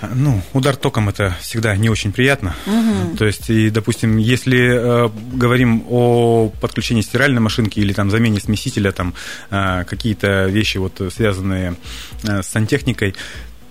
Ну, 0.01 0.41
удар 0.53 0.75
током 0.75 1.07
это 1.09 1.35
всегда 1.39 1.75
не 1.77 1.89
очень 1.89 2.11
приятно. 2.11 2.55
Угу. 2.65 3.17
То 3.17 3.25
есть, 3.25 3.49
и, 3.49 3.69
допустим, 3.69 4.17
если 4.17 5.05
э, 5.05 5.09
говорим 5.33 5.85
о 5.89 6.49
подключении 6.61 7.01
стиральной 7.01 7.39
машинки 7.39 7.79
или 7.79 7.93
там 7.93 8.11
замене 8.11 8.39
смесителя, 8.39 8.91
там 8.91 9.13
э, 9.51 9.85
какие-то 9.85 10.45
вещи 10.45 10.77
вот 10.77 11.01
связанные 11.13 11.75
э, 12.23 12.41
с 12.41 12.47
сантехникой, 12.47 13.15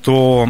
то 0.03 0.49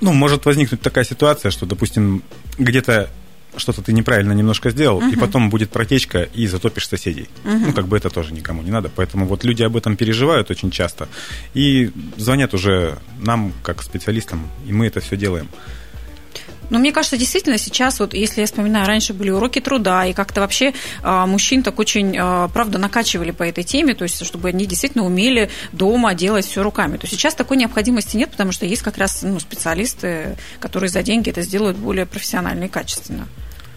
ну, 0.00 0.12
может 0.12 0.44
возникнуть 0.44 0.80
такая 0.80 1.04
ситуация, 1.04 1.50
что, 1.50 1.64
допустим, 1.64 2.22
где-то 2.58 3.08
что-то 3.56 3.82
ты 3.82 3.92
неправильно 3.92 4.32
немножко 4.32 4.70
сделал, 4.70 5.00
uh-huh. 5.00 5.12
и 5.12 5.16
потом 5.16 5.50
будет 5.50 5.70
протечка, 5.70 6.22
и 6.22 6.46
затопишь 6.46 6.88
соседей. 6.88 7.28
Uh-huh. 7.44 7.66
Ну, 7.66 7.72
как 7.72 7.86
бы 7.86 7.96
это 7.96 8.10
тоже 8.10 8.32
никому 8.32 8.62
не 8.62 8.70
надо. 8.70 8.90
Поэтому 8.94 9.26
вот 9.26 9.44
люди 9.44 9.62
об 9.62 9.76
этом 9.76 9.96
переживают 9.96 10.50
очень 10.50 10.70
часто. 10.70 11.08
И 11.54 11.90
звонят 12.16 12.54
уже 12.54 12.98
нам, 13.18 13.52
как 13.62 13.82
специалистам, 13.82 14.48
и 14.66 14.72
мы 14.72 14.86
это 14.86 15.00
все 15.00 15.16
делаем. 15.16 15.48
Ну, 16.70 16.78
мне 16.78 16.92
кажется, 16.92 17.16
действительно 17.16 17.58
сейчас, 17.58 18.00
вот 18.00 18.12
если 18.12 18.40
я 18.40 18.46
вспоминаю, 18.46 18.86
раньше 18.86 19.12
были 19.12 19.30
уроки 19.30 19.60
труда, 19.60 20.06
и 20.06 20.12
как-то 20.12 20.40
вообще 20.40 20.74
а, 21.02 21.26
мужчин 21.26 21.62
так 21.62 21.78
очень, 21.78 22.16
а, 22.18 22.48
правда, 22.48 22.78
накачивали 22.78 23.30
по 23.30 23.44
этой 23.44 23.62
теме, 23.62 23.94
то 23.94 24.02
есть, 24.02 24.24
чтобы 24.26 24.48
они 24.48 24.66
действительно 24.66 25.04
умели 25.04 25.48
дома 25.72 26.14
делать 26.14 26.44
все 26.44 26.62
руками. 26.62 26.96
То 26.96 27.06
сейчас 27.06 27.34
такой 27.34 27.56
необходимости 27.56 28.16
нет, 28.16 28.30
потому 28.30 28.52
что 28.52 28.66
есть 28.66 28.82
как 28.82 28.98
раз 28.98 29.22
ну, 29.22 29.38
специалисты, 29.38 30.36
которые 30.58 30.90
за 30.90 31.02
деньги 31.02 31.30
это 31.30 31.42
сделают 31.42 31.76
более 31.76 32.06
профессионально 32.06 32.64
и 32.64 32.68
качественно. 32.68 33.28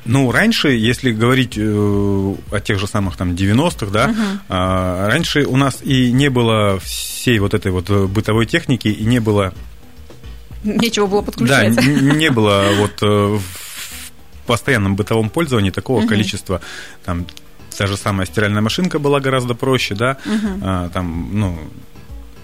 Ну, 0.05 0.31
раньше, 0.31 0.69
если 0.69 1.11
говорить 1.11 1.57
э, 1.57 2.35
о 2.51 2.59
тех 2.59 2.79
же 2.79 2.87
самых 2.87 3.17
там 3.17 3.31
90-х, 3.31 3.87
да, 3.91 4.09
uh-huh. 4.09 4.39
э, 4.49 5.07
раньше 5.07 5.45
у 5.45 5.55
нас 5.55 5.79
и 5.83 6.11
не 6.11 6.29
было 6.29 6.79
всей 6.79 7.39
вот 7.39 7.53
этой 7.53 7.71
вот 7.71 7.89
бытовой 7.89 8.45
техники, 8.45 8.87
и 8.87 9.03
не 9.03 9.19
было... 9.19 9.53
Нечего 10.63 11.05
было 11.07 11.21
подключать. 11.21 11.75
Да, 11.75 11.81
не 11.81 12.29
было 12.31 12.65
вот 12.79 13.01
э, 13.01 13.05
в 13.05 14.47
постоянном 14.47 14.95
бытовом 14.95 15.29
пользовании 15.29 15.69
такого 15.69 16.01
uh-huh. 16.01 16.07
количества 16.07 16.61
там 17.05 17.25
та 17.77 17.87
же 17.87 17.95
самая 17.95 18.25
стиральная 18.25 18.61
машинка 18.61 18.99
была 18.99 19.21
гораздо 19.21 19.53
проще, 19.53 19.95
да, 19.95 20.17
uh-huh. 20.25 20.59
а, 20.61 20.89
там, 20.89 21.29
ну, 21.31 21.59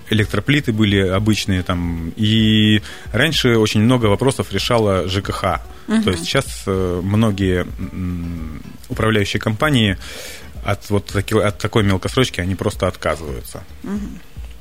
электроплиты 0.10 0.72
были 0.72 1.00
обычные 1.00 1.64
там, 1.64 2.12
и 2.16 2.82
раньше 3.12 3.58
очень 3.58 3.82
много 3.82 4.08
вопросов 4.08 4.52
решала 4.52 5.08
ЖКХ. 5.08 5.62
Угу. 5.88 6.04
То 6.04 6.12
есть 6.12 6.26
сейчас 6.26 6.64
э, 6.66 7.02
многие 7.04 7.66
управляющие 8.90 9.40
компании 9.40 9.98
от 10.64 10.90
вот 10.90 11.06
таки, 11.06 11.36
от 11.36 11.58
такой 11.58 11.84
мелкосрочки 11.84 12.42
они 12.42 12.56
просто 12.56 12.88
отказываются. 12.88 13.64
Угу. 13.84 14.00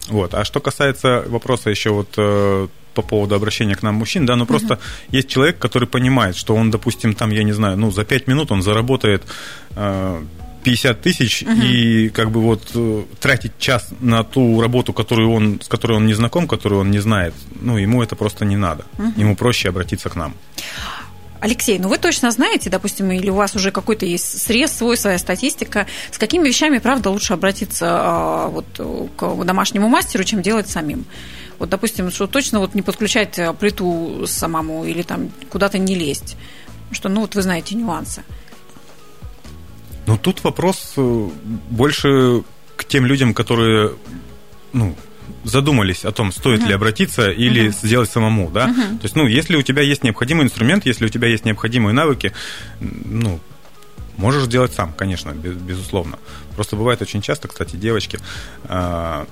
Вот. 0.08 0.34
А 0.34 0.44
что 0.44 0.60
касается 0.60 1.24
вопроса 1.26 1.70
еще 1.70 1.90
вот 1.90 2.08
э, 2.16 2.68
по 2.94 3.02
поводу 3.02 3.34
обращения 3.34 3.74
к 3.74 3.82
нам 3.82 3.94
мужчин, 3.96 4.26
да, 4.26 4.36
ну 4.36 4.46
просто 4.46 4.74
uh 4.74 4.80
есть 5.10 5.28
человек, 5.28 5.58
который 5.58 5.88
понимает, 5.88 6.36
что 6.36 6.54
он, 6.54 6.70
допустим, 6.70 7.14
там, 7.14 7.30
я 7.30 7.42
не 7.42 7.52
знаю, 7.52 7.76
ну 7.76 7.90
за 7.90 8.04
5 8.04 8.26
минут 8.26 8.52
он 8.52 8.62
заработает 8.62 9.22
э, 9.76 10.22
50 10.64 11.00
тысяч 11.00 11.42
угу. 11.42 11.52
и 11.52 12.08
как 12.08 12.30
бы 12.30 12.40
вот 12.40 12.70
э, 12.74 13.04
тратить 13.20 13.52
час 13.58 13.88
на 14.00 14.24
ту 14.24 14.60
работу, 14.60 14.92
которую 14.92 15.30
он, 15.30 15.60
с 15.62 15.68
которой 15.68 15.98
он 15.98 16.06
не 16.06 16.14
знаком, 16.14 16.48
которую 16.48 16.80
он 16.80 16.90
не 16.90 16.98
знает, 16.98 17.34
ну, 17.60 17.76
ему 17.76 18.02
это 18.02 18.16
просто 18.16 18.44
не 18.44 18.56
надо. 18.56 18.84
Угу. 18.98 19.12
Ему 19.16 19.36
проще 19.36 19.68
обратиться 19.68 20.08
к 20.08 20.16
нам. 20.16 20.34
Алексей, 21.40 21.78
ну 21.78 21.88
вы 21.88 21.98
точно 21.98 22.30
знаете, 22.30 22.70
допустим, 22.70 23.10
или 23.10 23.28
у 23.28 23.34
вас 23.34 23.54
уже 23.54 23.70
какой-то 23.70 24.06
есть 24.06 24.40
срез 24.40 24.72
свой, 24.72 24.96
своя 24.96 25.18
статистика, 25.18 25.86
с 26.10 26.16
какими 26.16 26.48
вещами, 26.48 26.78
правда, 26.78 27.10
лучше 27.10 27.34
обратиться 27.34 27.86
а, 27.90 28.48
вот, 28.48 28.64
к 29.14 29.44
домашнему 29.44 29.88
мастеру, 29.88 30.24
чем 30.24 30.40
делать 30.40 30.68
самим? 30.70 31.04
Вот, 31.58 31.68
допустим, 31.68 32.10
что 32.10 32.26
точно 32.26 32.60
вот 32.60 32.74
не 32.74 32.80
подключать 32.80 33.38
э, 33.38 33.52
плиту 33.52 34.24
самому 34.26 34.86
или 34.86 35.02
там 35.02 35.30
куда-то 35.50 35.76
не 35.76 35.94
лезть, 35.94 36.36
что, 36.92 37.10
ну, 37.10 37.20
вот 37.20 37.34
вы 37.34 37.42
знаете 37.42 37.74
нюансы. 37.74 38.22
Ну, 40.06 40.18
тут 40.18 40.44
вопрос 40.44 40.94
э, 40.96 41.28
больше 41.70 42.42
к 42.76 42.84
тем 42.84 43.06
людям, 43.06 43.34
которые, 43.34 43.92
ну, 44.72 44.94
задумались 45.44 46.04
о 46.04 46.12
том, 46.12 46.32
стоит 46.32 46.60
uh-huh. 46.60 46.68
ли 46.68 46.74
обратиться 46.74 47.30
или 47.30 47.68
uh-huh. 47.68 47.86
сделать 47.86 48.10
самому, 48.10 48.50
да. 48.50 48.68
Uh-huh. 48.68 48.98
То 48.98 49.04
есть, 49.04 49.16
ну, 49.16 49.26
если 49.26 49.56
у 49.56 49.62
тебя 49.62 49.82
есть 49.82 50.02
необходимый 50.04 50.44
инструмент, 50.44 50.86
если 50.86 51.06
у 51.06 51.08
тебя 51.08 51.28
есть 51.28 51.44
необходимые 51.44 51.94
навыки, 51.94 52.32
ну, 52.80 53.40
можешь 54.16 54.44
сделать 54.44 54.72
сам, 54.72 54.92
конечно, 54.92 55.30
безусловно. 55.30 56.18
Просто 56.54 56.76
бывает 56.76 57.02
очень 57.02 57.22
часто, 57.22 57.48
кстати, 57.48 57.76
девочки 57.76 58.18
а, 58.64 59.26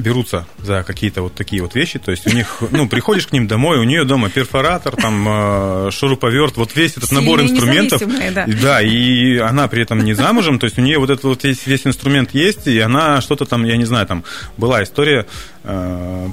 берутся 0.00 0.46
за 0.58 0.82
какие-то 0.82 1.22
вот 1.22 1.34
такие 1.34 1.62
вот 1.62 1.74
вещи, 1.74 1.98
то 1.98 2.10
есть 2.10 2.26
у 2.26 2.34
них, 2.34 2.62
ну, 2.70 2.88
приходишь 2.88 3.26
к 3.26 3.32
ним 3.32 3.46
домой, 3.46 3.78
у 3.78 3.84
нее 3.84 4.04
дома 4.04 4.30
перфоратор, 4.30 4.96
там, 4.96 5.26
э, 5.28 5.90
шуруповерт, 5.92 6.56
вот 6.56 6.74
весь 6.74 6.92
этот 6.96 7.10
Сильные 7.10 7.24
набор 7.24 7.40
инструментов, 7.42 8.02
да. 8.34 8.46
да, 8.46 8.82
и 8.82 9.36
она 9.38 9.68
при 9.68 9.82
этом 9.82 10.00
не 10.04 10.14
замужем, 10.14 10.58
то 10.58 10.64
есть 10.64 10.78
у 10.78 10.82
нее 10.82 10.98
вот 10.98 11.10
этот 11.10 11.24
вот 11.24 11.44
весь, 11.44 11.66
весь 11.66 11.86
инструмент 11.86 12.34
есть, 12.34 12.66
и 12.66 12.78
она 12.80 13.20
что-то 13.20 13.44
там, 13.44 13.64
я 13.64 13.76
не 13.76 13.84
знаю, 13.84 14.06
там, 14.06 14.24
была 14.56 14.82
история, 14.82 15.26
э, 15.64 16.28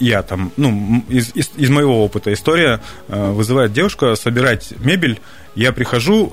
я 0.00 0.22
там, 0.22 0.52
ну, 0.56 1.04
из, 1.08 1.30
из, 1.34 1.50
из 1.56 1.70
моего 1.70 2.04
опыта 2.04 2.32
история, 2.32 2.80
э, 3.08 3.30
вызывает 3.30 3.72
девушка 3.72 4.16
собирать 4.16 4.74
мебель, 4.78 5.20
я 5.54 5.72
прихожу, 5.72 6.32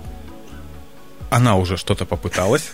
она 1.29 1.55
уже 1.55 1.77
что-то 1.77 2.05
попыталась, 2.05 2.71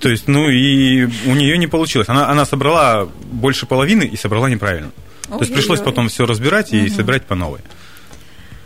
то 0.00 0.08
есть, 0.08 0.28
ну 0.28 0.48
и 0.48 1.06
у 1.26 1.34
нее 1.34 1.58
не 1.58 1.66
получилось. 1.66 2.08
Она, 2.08 2.28
она 2.28 2.44
собрала 2.44 3.08
больше 3.32 3.66
половины 3.66 4.04
и 4.04 4.16
собрала 4.16 4.48
неправильно. 4.48 4.90
Ой, 5.28 5.38
То 5.38 5.44
есть 5.44 5.54
пришлось 5.54 5.80
потом 5.80 6.08
все 6.08 6.26
разбирать 6.26 6.72
и 6.72 6.86
угу. 6.86 6.94
собирать 6.94 7.24
по 7.24 7.34
новой. 7.34 7.60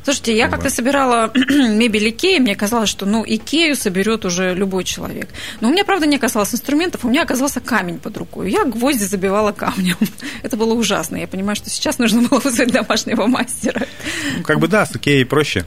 Слушайте, 0.04 0.36
я 0.36 0.48
как-то 0.48 0.68
собирала 0.68 1.32
мебель 1.34 2.10
Икеи, 2.10 2.38
мне 2.38 2.54
казалось, 2.54 2.90
что 2.90 3.06
ну 3.06 3.24
Икею 3.26 3.74
соберет 3.74 4.26
уже 4.26 4.54
любой 4.54 4.84
человек. 4.84 5.30
Но 5.60 5.68
у 5.68 5.72
меня, 5.72 5.82
правда, 5.84 6.04
не 6.04 6.16
оказалось 6.16 6.52
инструментов, 6.52 7.06
у 7.06 7.08
меня 7.08 7.22
оказался 7.22 7.60
камень 7.60 7.98
под 7.98 8.18
рукой. 8.18 8.50
Я 8.50 8.66
гвозди 8.66 9.04
забивала 9.04 9.52
камнем. 9.52 9.96
Это 10.42 10.58
было 10.58 10.74
ужасно. 10.74 11.16
Я 11.16 11.26
понимаю, 11.26 11.56
что 11.56 11.70
сейчас 11.70 11.98
нужно 11.98 12.28
было 12.28 12.38
вызвать 12.38 12.70
домашнего 12.70 13.26
мастера. 13.26 13.86
Ну, 14.36 14.42
как 14.42 14.58
бы 14.58 14.68
да, 14.68 14.84
с 14.84 14.94
Икеей 14.94 15.24
проще. 15.24 15.64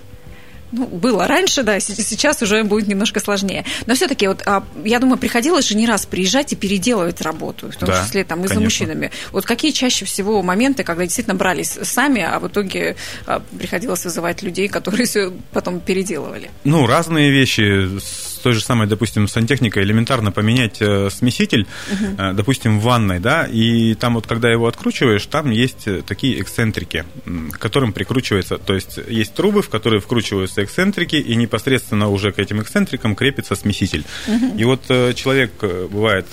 Ну, 0.71 0.85
было 0.85 1.27
раньше, 1.27 1.63
да, 1.63 1.79
сейчас 1.79 2.41
уже 2.41 2.63
будет 2.63 2.87
немножко 2.87 3.19
сложнее. 3.19 3.65
Но 3.85 3.95
все-таки, 3.95 4.27
вот, 4.27 4.43
а, 4.45 4.63
я 4.83 4.99
думаю, 4.99 5.17
приходилось 5.17 5.67
же 5.67 5.75
не 5.75 5.87
раз 5.87 6.05
приезжать 6.05 6.53
и 6.53 6.55
переделывать 6.55 7.21
работу, 7.21 7.71
в 7.71 7.75
том 7.75 7.89
да, 7.89 8.03
числе 8.03 8.23
там 8.23 8.43
и 8.43 8.47
за 8.47 8.59
мужчинами. 8.59 9.11
Вот 9.31 9.45
какие 9.45 9.71
чаще 9.71 10.05
всего 10.05 10.41
моменты, 10.43 10.83
когда 10.83 11.03
действительно 11.03 11.35
брались 11.35 11.77
сами, 11.83 12.21
а 12.21 12.39
в 12.39 12.47
итоге 12.47 12.95
а, 13.25 13.41
приходилось 13.57 14.03
вызывать 14.03 14.43
людей, 14.43 14.67
которые 14.67 15.05
все 15.05 15.31
потом 15.51 15.79
переделывали? 15.79 16.51
Ну, 16.63 16.85
разные 16.85 17.31
вещи 17.31 17.89
с 18.37 18.39
той 18.39 18.53
же 18.53 18.61
самой, 18.61 18.87
допустим, 18.87 19.27
сантехникой 19.27 19.83
элементарно 19.83 20.31
поменять 20.31 20.77
э, 20.79 21.09
смеситель, 21.09 21.67
угу. 21.91 22.33
допустим, 22.33 22.79
в 22.79 22.83
ванной, 22.83 23.19
да, 23.19 23.45
и 23.45 23.95
там 23.95 24.13
вот, 24.13 24.27
когда 24.27 24.49
его 24.49 24.67
откручиваешь, 24.67 25.25
там 25.25 25.51
есть 25.51 25.87
э, 25.87 26.01
такие 26.05 26.39
эксцентрики, 26.41 27.03
к 27.51 27.57
которым 27.57 27.93
прикручивается, 27.93 28.57
то 28.57 28.73
есть 28.73 28.99
есть 29.07 29.33
трубы, 29.33 29.61
в 29.61 29.69
которые 29.69 29.99
вкручиваются 29.99 30.63
эксцентрики, 30.63 31.15
и 31.15 31.35
непосредственно 31.35 32.09
уже 32.09 32.31
к 32.31 32.39
этим 32.39 32.61
эксцентрикам 32.61 33.15
крепится 33.15 33.55
смеситель. 33.55 34.05
Угу. 34.27 34.57
И 34.57 34.63
вот 34.63 34.83
человек, 35.15 35.51
бывает, 35.61 36.27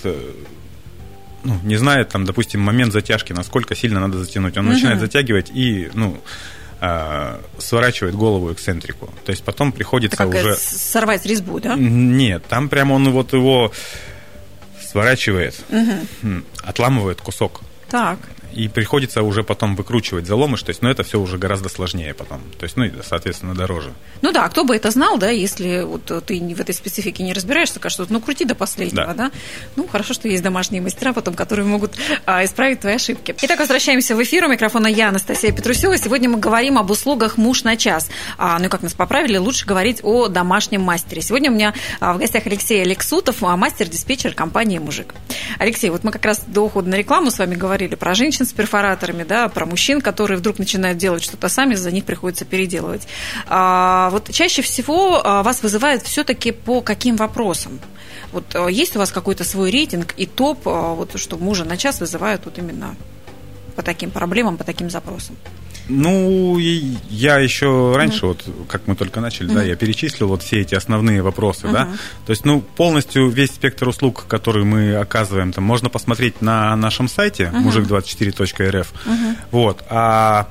ну, 1.43 1.59
не 1.63 1.77
знает, 1.77 2.09
там, 2.11 2.25
допустим, 2.25 2.61
момент 2.61 2.93
затяжки, 2.93 3.33
насколько 3.33 3.75
сильно 3.75 4.01
надо 4.01 4.19
затянуть. 4.19 4.57
Он 4.57 4.67
угу. 4.67 4.75
начинает 4.75 5.01
затягивать 5.01 5.51
и, 5.55 5.91
ну, 5.95 6.21
Э, 6.87 7.41
сворачивает 7.59 8.15
голову 8.15 8.53
эксцентрику. 8.53 9.09
То 9.25 9.31
есть 9.31 9.43
потом 9.43 9.73
приходится 9.73 10.19
как 10.19 10.29
уже... 10.29 10.55
Сорвать 10.57 11.25
резьбу, 11.25 11.59
да? 11.59 11.77
Нет, 11.77 12.45
там 12.47 12.69
прямо 12.69 12.93
он 12.93 13.11
вот 13.11 13.33
его 13.33 13.73
сворачивает, 14.87 15.55
угу. 15.71 16.43
отламывает 16.63 17.23
кусок. 17.23 17.63
Так 17.89 18.19
и 18.55 18.69
приходится 18.69 19.23
уже 19.23 19.43
потом 19.43 19.77
выкручивать 19.77 20.27
заломыш, 20.27 20.63
то 20.63 20.71
есть, 20.71 20.83
ну, 20.83 20.89
это 20.89 21.03
все 21.03 21.21
уже 21.21 21.39
гораздо 21.39 21.69
сложнее 21.69 22.15
потом, 22.15 22.41
то 22.59 22.65
есть, 22.65 22.77
ну, 22.77 22.85
и, 22.85 22.93
соответственно, 23.03 23.55
дороже. 23.55 23.93
Ну 24.23 24.33
да, 24.33 24.49
кто 24.49 24.65
бы 24.65 24.77
это 24.77 24.91
знал, 24.91 25.19
да, 25.19 25.31
если 25.31 25.83
вот 25.83 26.05
ты 26.27 26.41
в 26.41 26.61
этой 26.61 26.75
специфике 26.75 27.23
не 27.23 27.33
разбираешься, 27.33 27.81
кажется, 27.81 28.07
ну, 28.09 28.21
крути 28.21 28.45
до 28.45 28.55
последнего, 28.55 29.07
да. 29.07 29.15
да? 29.15 29.31
Ну, 29.77 29.87
хорошо, 29.87 30.15
что 30.15 30.29
есть 30.29 30.43
домашние 30.43 30.81
мастера 30.81 31.13
потом, 31.13 31.35
которые 31.35 31.67
могут 31.67 31.95
а, 32.27 32.45
исправить 32.45 32.81
твои 32.81 32.95
ошибки. 32.95 33.35
Итак, 33.43 33.59
возвращаемся 33.59 34.15
в 34.15 34.23
эфир. 34.23 34.45
У 34.45 34.49
микрофона 34.49 34.87
я, 34.87 35.09
Анастасия 35.09 35.53
Петрусева. 35.53 35.97
Сегодня 35.99 36.29
мы 36.29 36.39
говорим 36.39 36.79
об 36.79 36.91
услугах 36.91 37.37
«Муж 37.37 37.65
на 37.65 37.77
час». 37.77 38.09
А, 38.39 38.59
ну, 38.59 38.69
как 38.69 38.83
нас 38.83 38.93
поправили, 38.95 39.37
лучше 39.37 39.67
говорить 39.67 40.01
о 40.03 40.29
домашнем 40.29 40.83
мастере. 40.83 41.23
Сегодня 41.23 41.51
у 41.51 41.55
меня 41.55 41.75
а, 42.01 42.15
в 42.15 42.19
гостях 42.19 42.47
Алексей 42.47 42.83
Алексутов, 42.83 43.43
а, 43.43 43.57
мастер-диспетчер 43.57 44.35
компании 44.35 44.79
«Мужик». 44.79 45.15
Алексей, 45.59 45.91
вот 45.91 46.05
мы 46.05 46.13
как 46.13 46.25
раз 46.25 46.43
до 46.47 46.63
ухода 46.63 46.89
на 46.89 46.95
рекламу 46.95 47.31
с 47.31 47.39
вами 47.39 47.55
говорили 47.55 47.95
про 47.95 48.15
женщин, 48.15 48.44
женщин 48.45 48.47
с 48.47 48.53
перфораторами, 48.53 49.25
да, 49.25 49.49
про 49.49 49.67
мужчин, 49.67 50.01
которые 50.01 50.39
вдруг 50.39 50.59
начинают 50.59 50.99
делать 50.99 51.23
что-то 51.23 51.49
сами, 51.49 51.75
за 51.75 51.91
них 51.91 52.05
приходится 52.05 52.45
переделывать. 52.45 53.09
А, 53.47 54.11
вот 54.11 54.31
чаще 54.31 54.63
всего 54.63 55.21
а, 55.25 55.43
вас 55.43 55.63
вызывают 55.63 56.03
все-таки 56.03 56.53
по 56.53 56.81
каким 56.81 57.17
вопросам? 57.17 57.81
Вот 58.33 58.45
а, 58.55 58.69
есть 58.69 58.97
у 58.97 58.99
вас 58.99 59.11
какой-то 59.11 59.45
свой 59.45 59.71
рейтинг 59.71 60.15
и 60.17 60.27
топ, 60.27 60.67
а, 60.67 60.95
вот, 60.95 61.19
что 61.19 61.37
мужа 61.39 61.65
на 61.65 61.77
час 61.77 62.01
вызывают 62.01 62.45
вот 62.45 62.59
именно 62.59 62.95
по 63.77 63.83
таким 63.83 64.11
проблемам, 64.11 64.57
по 64.57 64.65
таким 64.65 64.91
запросам? 64.91 65.37
Ну, 65.89 66.59
и 66.59 66.97
я 67.11 67.39
еще 67.39 67.93
раньше, 67.95 68.27
вот 68.27 68.45
как 68.69 68.87
мы 68.87 68.95
только 68.95 69.21
начали, 69.21 69.53
да, 69.53 69.63
я 69.63 69.77
перечислил 69.77 70.29
вот 70.29 70.43
все 70.43 70.61
эти 70.61 70.75
основные 70.75 71.23
вопросы, 71.23 71.69
да. 71.69 71.89
То 72.27 72.31
есть, 72.31 72.45
ну, 72.45 72.61
полностью 72.61 73.29
весь 73.29 73.51
спектр 73.51 73.89
услуг, 73.89 74.25
который 74.29 74.65
мы 74.65 74.97
оказываем, 74.97 75.53
там 75.53 75.65
можно 75.65 75.91
посмотреть 75.91 76.41
на 76.41 76.75
нашем 76.77 77.09
сайте 77.09 77.51
мужик24.рф. 77.53 78.93
Вот. 79.51 79.85
А 79.91 80.49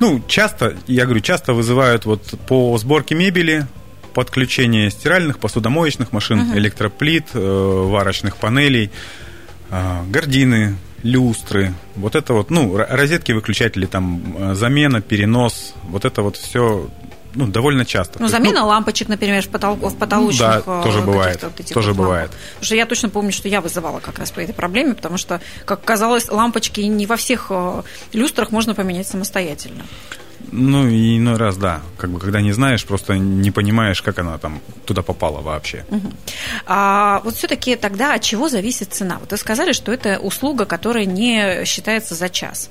ну, 0.00 0.22
часто, 0.26 0.76
я 0.86 1.04
говорю, 1.04 1.20
часто 1.20 1.52
вызывают 1.52 2.06
вот 2.06 2.22
по 2.48 2.76
сборке 2.78 3.14
мебели, 3.14 3.66
подключение 4.14 4.90
стиральных, 4.90 5.38
посудомоечных 5.38 6.12
машин, 6.12 6.40
угу. 6.40 6.58
электроплит, 6.58 7.26
э, 7.34 7.38
варочных 7.38 8.38
панелей, 8.38 8.90
э, 9.70 10.02
гардины, 10.08 10.76
люстры, 11.02 11.74
вот 11.96 12.14
это 12.14 12.34
вот, 12.34 12.50
ну, 12.50 12.76
розетки, 12.76 13.32
выключатели, 13.32 13.86
там, 13.86 14.36
э, 14.38 14.54
замена, 14.54 15.00
перенос, 15.00 15.74
вот 15.84 16.04
это 16.04 16.22
вот 16.22 16.36
все 16.36 16.88
ну, 17.34 17.46
довольно 17.46 17.84
часто. 17.84 18.20
Ну, 18.20 18.28
замена 18.28 18.60
ну, 18.60 18.66
лампочек, 18.66 19.08
например, 19.08 19.42
в, 19.42 19.50
потол- 19.50 19.88
в 19.88 19.96
потолочных... 19.96 20.64
Да, 20.66 20.82
тоже 20.82 21.00
бывает, 21.00 21.42
вот 21.42 21.66
тоже 21.72 21.92
вот 21.92 22.04
бывает. 22.04 22.30
Потому 22.30 22.64
что 22.64 22.74
я 22.74 22.86
точно 22.86 23.08
помню, 23.08 23.32
что 23.32 23.48
я 23.48 23.60
вызывала 23.60 24.00
как 24.00 24.18
раз 24.18 24.30
по 24.30 24.40
этой 24.40 24.52
проблеме, 24.52 24.94
потому 24.94 25.16
что, 25.16 25.40
как 25.64 25.82
казалось, 25.84 26.28
лампочки 26.28 26.80
не 26.80 27.06
во 27.06 27.16
всех 27.16 27.50
люстрах 28.12 28.50
можно 28.50 28.74
поменять 28.74 29.06
самостоятельно. 29.06 29.84
Ну, 30.52 30.88
и 30.88 31.18
иной 31.18 31.36
раз, 31.36 31.56
да. 31.56 31.80
Как 31.96 32.10
бы, 32.10 32.18
когда 32.18 32.40
не 32.40 32.52
знаешь, 32.52 32.84
просто 32.84 33.16
не 33.16 33.50
понимаешь, 33.50 34.02
как 34.02 34.18
она 34.18 34.38
там 34.38 34.60
туда 34.84 35.02
попала 35.02 35.40
вообще. 35.40 35.84
Угу. 35.88 36.12
А 36.66 37.20
вот 37.24 37.36
все-таки 37.36 37.76
тогда 37.76 38.14
от 38.14 38.22
чего 38.22 38.48
зависит 38.48 38.92
цена? 38.92 39.18
Вот 39.20 39.30
вы 39.30 39.36
сказали, 39.36 39.72
что 39.72 39.92
это 39.92 40.18
услуга, 40.18 40.64
которая 40.64 41.04
не 41.04 41.64
считается 41.64 42.14
за 42.14 42.28
час. 42.28 42.70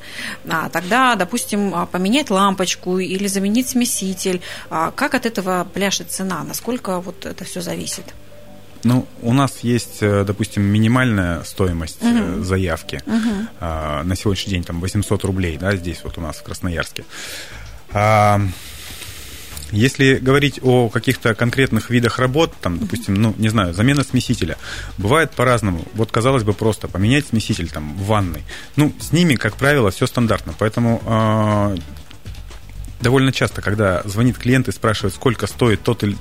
А 0.50 0.70
тогда, 0.70 1.16
допустим, 1.16 1.74
а, 1.74 1.86
поменять 1.86 2.30
лампочку 2.30 3.00
или 3.00 3.28
заменить 3.28 3.70
смеситель. 3.70 4.42
А 4.70 4.92
как 4.92 5.14
от 5.14 5.26
этого 5.26 5.66
пляшет 5.74 6.12
цена? 6.12 6.44
Насколько 6.44 7.00
вот 7.00 7.26
это 7.26 7.46
все 7.46 7.62
зависит? 7.62 8.06
Ну, 8.84 9.06
у 9.22 9.34
нас 9.34 9.60
есть, 9.62 9.98
э, 10.02 10.24
допустим, 10.26 10.64
минимальная 10.64 11.44
стоимость 11.44 12.02
угу. 12.02 12.44
заявки. 12.44 13.02
Угу. 13.06 13.48
На 13.60 14.16
сегодняшний 14.16 14.54
день 14.54 14.64
там 14.64 14.80
800 14.80 15.24
рублей, 15.26 15.58
да, 15.58 15.76
здесь 15.76 16.00
вот 16.04 16.18
у 16.18 16.22
нас 16.22 16.38
в 16.38 16.44
Красноярске. 16.44 17.04
Если 19.72 20.16
говорить 20.16 20.60
о 20.64 20.90
каких-то 20.90 21.36
конкретных 21.36 21.90
видах 21.90 22.20
работ, 22.20 22.54
там, 22.60 22.80
допустим, 22.80 23.14
ну, 23.16 23.36
не 23.38 23.50
знаю, 23.50 23.74
замена 23.74 24.04
смесителя, 24.04 24.58
бывает 24.98 25.32
по-разному. 25.32 25.86
Вот, 25.94 26.12
казалось 26.12 26.44
бы, 26.44 26.54
просто 26.54 26.88
поменять 26.88 27.28
смеситель 27.28 27.70
там 27.70 27.96
в 27.96 28.06
ванной. 28.06 28.44
Ну, 28.76 28.94
с 29.00 29.12
ними, 29.12 29.36
как 29.36 29.56
правило, 29.56 29.92
все 29.92 30.08
стандартно. 30.08 30.54
Поэтому 30.58 31.02
э, 31.06 31.78
довольно 33.02 33.32
часто, 33.32 33.62
когда 33.62 34.02
звонит 34.06 34.38
клиент 34.38 34.68
и 34.68 34.72
спрашивает, 34.72 35.14
сколько 35.14 35.46
стоит 35.46 35.84
тот 35.84 36.04
или, 36.04 36.18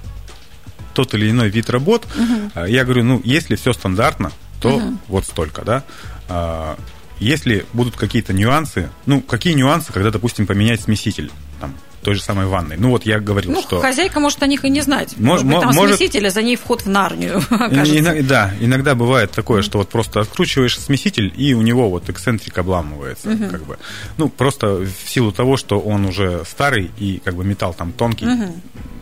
тот 0.92 1.14
или 1.14 1.30
иной 1.30 1.48
вид 1.48 1.70
работ, 1.70 2.06
угу. 2.16 2.66
я 2.66 2.84
говорю, 2.84 3.04
ну, 3.04 3.20
если 3.24 3.56
все 3.56 3.72
стандартно, 3.72 4.30
то 4.60 4.76
угу. 4.76 4.98
вот 5.08 5.24
столько, 5.24 5.62
да. 5.64 6.76
Если 7.18 7.66
будут 7.72 7.96
какие-то 7.96 8.32
нюансы, 8.32 8.90
ну, 9.06 9.22
какие 9.22 9.54
нюансы, 9.54 9.92
когда, 9.92 10.10
допустим, 10.10 10.46
поменять 10.46 10.82
смеситель? 10.82 11.32
Там, 11.60 11.74
той 12.02 12.14
же 12.14 12.22
самой 12.22 12.46
ванной. 12.46 12.76
Ну, 12.76 12.90
вот 12.90 13.04
я 13.06 13.18
говорил, 13.18 13.52
ну, 13.52 13.60
что... 13.60 13.80
хозяйка 13.80 14.20
может 14.20 14.42
о 14.42 14.46
них 14.46 14.64
и 14.64 14.70
не 14.70 14.80
знать. 14.80 15.14
Может, 15.18 15.44
может 15.44 15.46
быть, 15.46 15.60
там 15.60 15.74
может... 15.74 15.96
смеситель, 15.96 16.26
а 16.28 16.30
за 16.30 16.42
ней 16.42 16.56
вход 16.56 16.82
в 16.82 16.88
Нарнию, 16.88 17.42
Иногда, 17.50 18.22
да, 18.22 18.54
иногда 18.60 18.94
бывает 18.94 19.30
такое, 19.30 19.62
что 19.62 19.78
вот 19.78 19.88
просто 19.88 20.20
откручиваешь 20.20 20.78
смеситель, 20.78 21.32
и 21.36 21.54
у 21.54 21.62
него 21.62 21.90
вот 21.90 22.08
эксцентрик 22.08 22.56
обламывается. 22.58 23.30
Угу. 23.30 23.48
Как 23.50 23.64
бы. 23.64 23.78
Ну, 24.16 24.28
просто 24.28 24.86
в 24.86 25.10
силу 25.10 25.32
того, 25.32 25.56
что 25.56 25.80
он 25.80 26.04
уже 26.04 26.44
старый, 26.48 26.90
и 26.98 27.20
как 27.24 27.34
бы 27.34 27.44
металл 27.44 27.74
там 27.74 27.92
тонкий, 27.92 28.26
угу. 28.26 28.54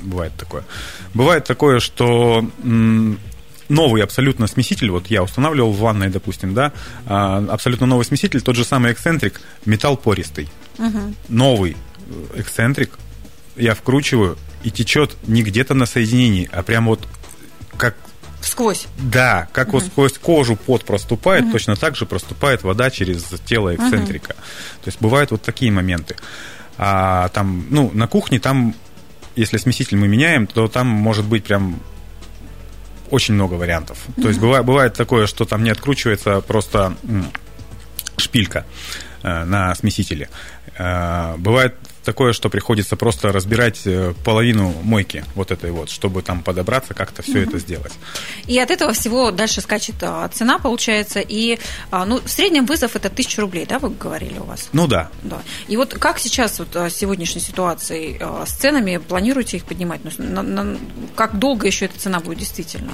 бывает 0.02 0.32
такое. 0.36 0.64
Бывает 1.14 1.44
такое, 1.44 1.80
что 1.80 2.48
новый 3.68 4.02
абсолютно 4.02 4.46
смеситель, 4.46 4.90
вот 4.90 5.08
я 5.08 5.22
устанавливал 5.22 5.72
в 5.72 5.78
ванной, 5.78 6.08
допустим, 6.08 6.54
да, 6.54 6.72
а, 7.06 7.44
абсолютно 7.50 7.86
новый 7.86 8.04
смеситель, 8.04 8.40
тот 8.40 8.56
же 8.56 8.64
самый 8.64 8.92
эксцентрик, 8.92 9.40
металл 9.64 9.96
пористый. 9.96 10.48
Угу. 10.78 11.14
Новый 11.28 11.76
эксцентрик, 12.34 12.98
я 13.56 13.74
вкручиваю, 13.74 14.38
и 14.62 14.70
течет 14.70 15.16
не 15.26 15.42
где-то 15.42 15.74
на 15.74 15.86
соединении, 15.86 16.48
а 16.52 16.62
прямо 16.62 16.90
вот 16.90 17.06
как 17.76 17.94
Сквозь. 18.40 18.86
Да, 18.98 19.48
как 19.52 19.68
угу. 19.68 19.78
вот 19.78 19.86
сквозь 19.86 20.18
кожу 20.18 20.56
пот 20.56 20.84
проступает, 20.84 21.44
угу. 21.44 21.52
точно 21.52 21.74
так 21.74 21.96
же 21.96 22.06
проступает 22.06 22.62
вода 22.62 22.90
через 22.90 23.24
тело 23.44 23.74
эксцентрика. 23.74 24.32
Угу. 24.32 24.40
То 24.82 24.88
есть 24.88 25.00
бывают 25.00 25.30
вот 25.32 25.42
такие 25.42 25.72
моменты. 25.72 26.16
А 26.78 27.28
там, 27.30 27.66
ну, 27.70 27.90
на 27.92 28.06
кухне 28.06 28.38
там, 28.38 28.74
если 29.34 29.56
смеситель 29.56 29.96
мы 29.96 30.06
меняем, 30.06 30.46
то 30.46 30.68
там 30.68 30.86
может 30.86 31.24
быть 31.24 31.44
прям 31.44 31.80
очень 33.10 33.34
много 33.34 33.54
вариантов. 33.54 33.98
Mm-hmm. 33.98 34.22
То 34.22 34.28
есть 34.28 34.40
бывает, 34.40 34.64
бывает 34.64 34.94
такое, 34.94 35.26
что 35.26 35.44
там 35.44 35.62
не 35.62 35.70
откручивается 35.70 36.40
просто 36.40 36.96
шпилька 38.16 38.66
э, 39.22 39.44
на 39.44 39.74
смесителе. 39.74 40.28
Э, 40.76 41.36
бывает 41.38 41.76
такое, 42.06 42.32
что 42.32 42.48
приходится 42.48 42.96
просто 42.96 43.32
разбирать 43.32 43.82
э, 43.84 44.14
половину 44.24 44.72
мойки 44.82 45.24
вот 45.34 45.50
этой 45.50 45.72
вот, 45.72 45.90
чтобы 45.90 46.22
там 46.22 46.42
подобраться, 46.42 46.94
как-то 46.94 47.22
все 47.22 47.42
это 47.42 47.58
сделать. 47.58 47.92
И 48.46 48.58
от 48.58 48.70
этого 48.70 48.92
всего 48.92 49.32
дальше 49.32 49.60
скачет 49.60 49.96
а, 50.02 50.28
цена, 50.28 50.58
получается, 50.58 51.20
и 51.20 51.58
а, 51.90 52.06
ну, 52.06 52.20
в 52.20 52.28
среднем 52.28 52.64
вызов 52.64 52.94
это 52.94 53.10
тысяча 53.10 53.42
рублей, 53.42 53.66
да, 53.66 53.80
вы 53.80 53.90
говорили 53.90 54.38
у 54.38 54.44
вас? 54.44 54.68
Ну 54.72 54.86
да. 54.86 55.10
да. 55.24 55.42
И 55.66 55.76
вот 55.76 55.94
как 55.94 56.20
сейчас 56.20 56.60
вот 56.60 56.74
а, 56.76 56.88
с 56.88 56.94
сегодняшней 56.94 57.40
ситуацией 57.40 58.18
с 58.46 58.52
ценами, 58.52 58.98
планируете 58.98 59.56
их 59.56 59.64
поднимать? 59.64 60.00
Ну, 60.04 60.10
на, 60.24 60.42
на, 60.42 60.78
как 61.16 61.38
долго 61.38 61.66
еще 61.66 61.86
эта 61.86 61.98
цена 61.98 62.20
будет 62.20 62.38
действительно? 62.38 62.92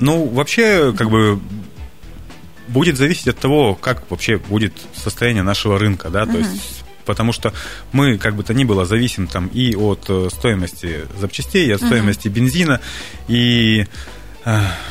Ну, 0.00 0.26
вообще, 0.26 0.92
как 0.92 1.10
бы 1.10 1.40
будет 2.68 2.96
зависеть 2.96 3.28
от 3.28 3.38
того, 3.38 3.76
как 3.76 4.10
вообще 4.10 4.38
будет 4.38 4.72
состояние 4.94 5.44
нашего 5.44 5.78
рынка, 5.78 6.10
да, 6.10 6.26
то 6.26 6.32
угу. 6.32 6.38
есть 6.38 6.75
потому 7.06 7.32
что 7.32 7.52
мы, 7.92 8.18
как 8.18 8.34
бы 8.34 8.42
то 8.42 8.52
ни 8.52 8.64
было, 8.64 8.84
зависим 8.84 9.26
там 9.26 9.46
и 9.46 9.74
от 9.74 10.04
э, 10.08 10.28
стоимости 10.30 11.06
запчастей, 11.18 11.66
и 11.68 11.72
от 11.72 11.80
стоимости 11.80 12.28
бензина, 12.28 12.80
и 13.28 13.86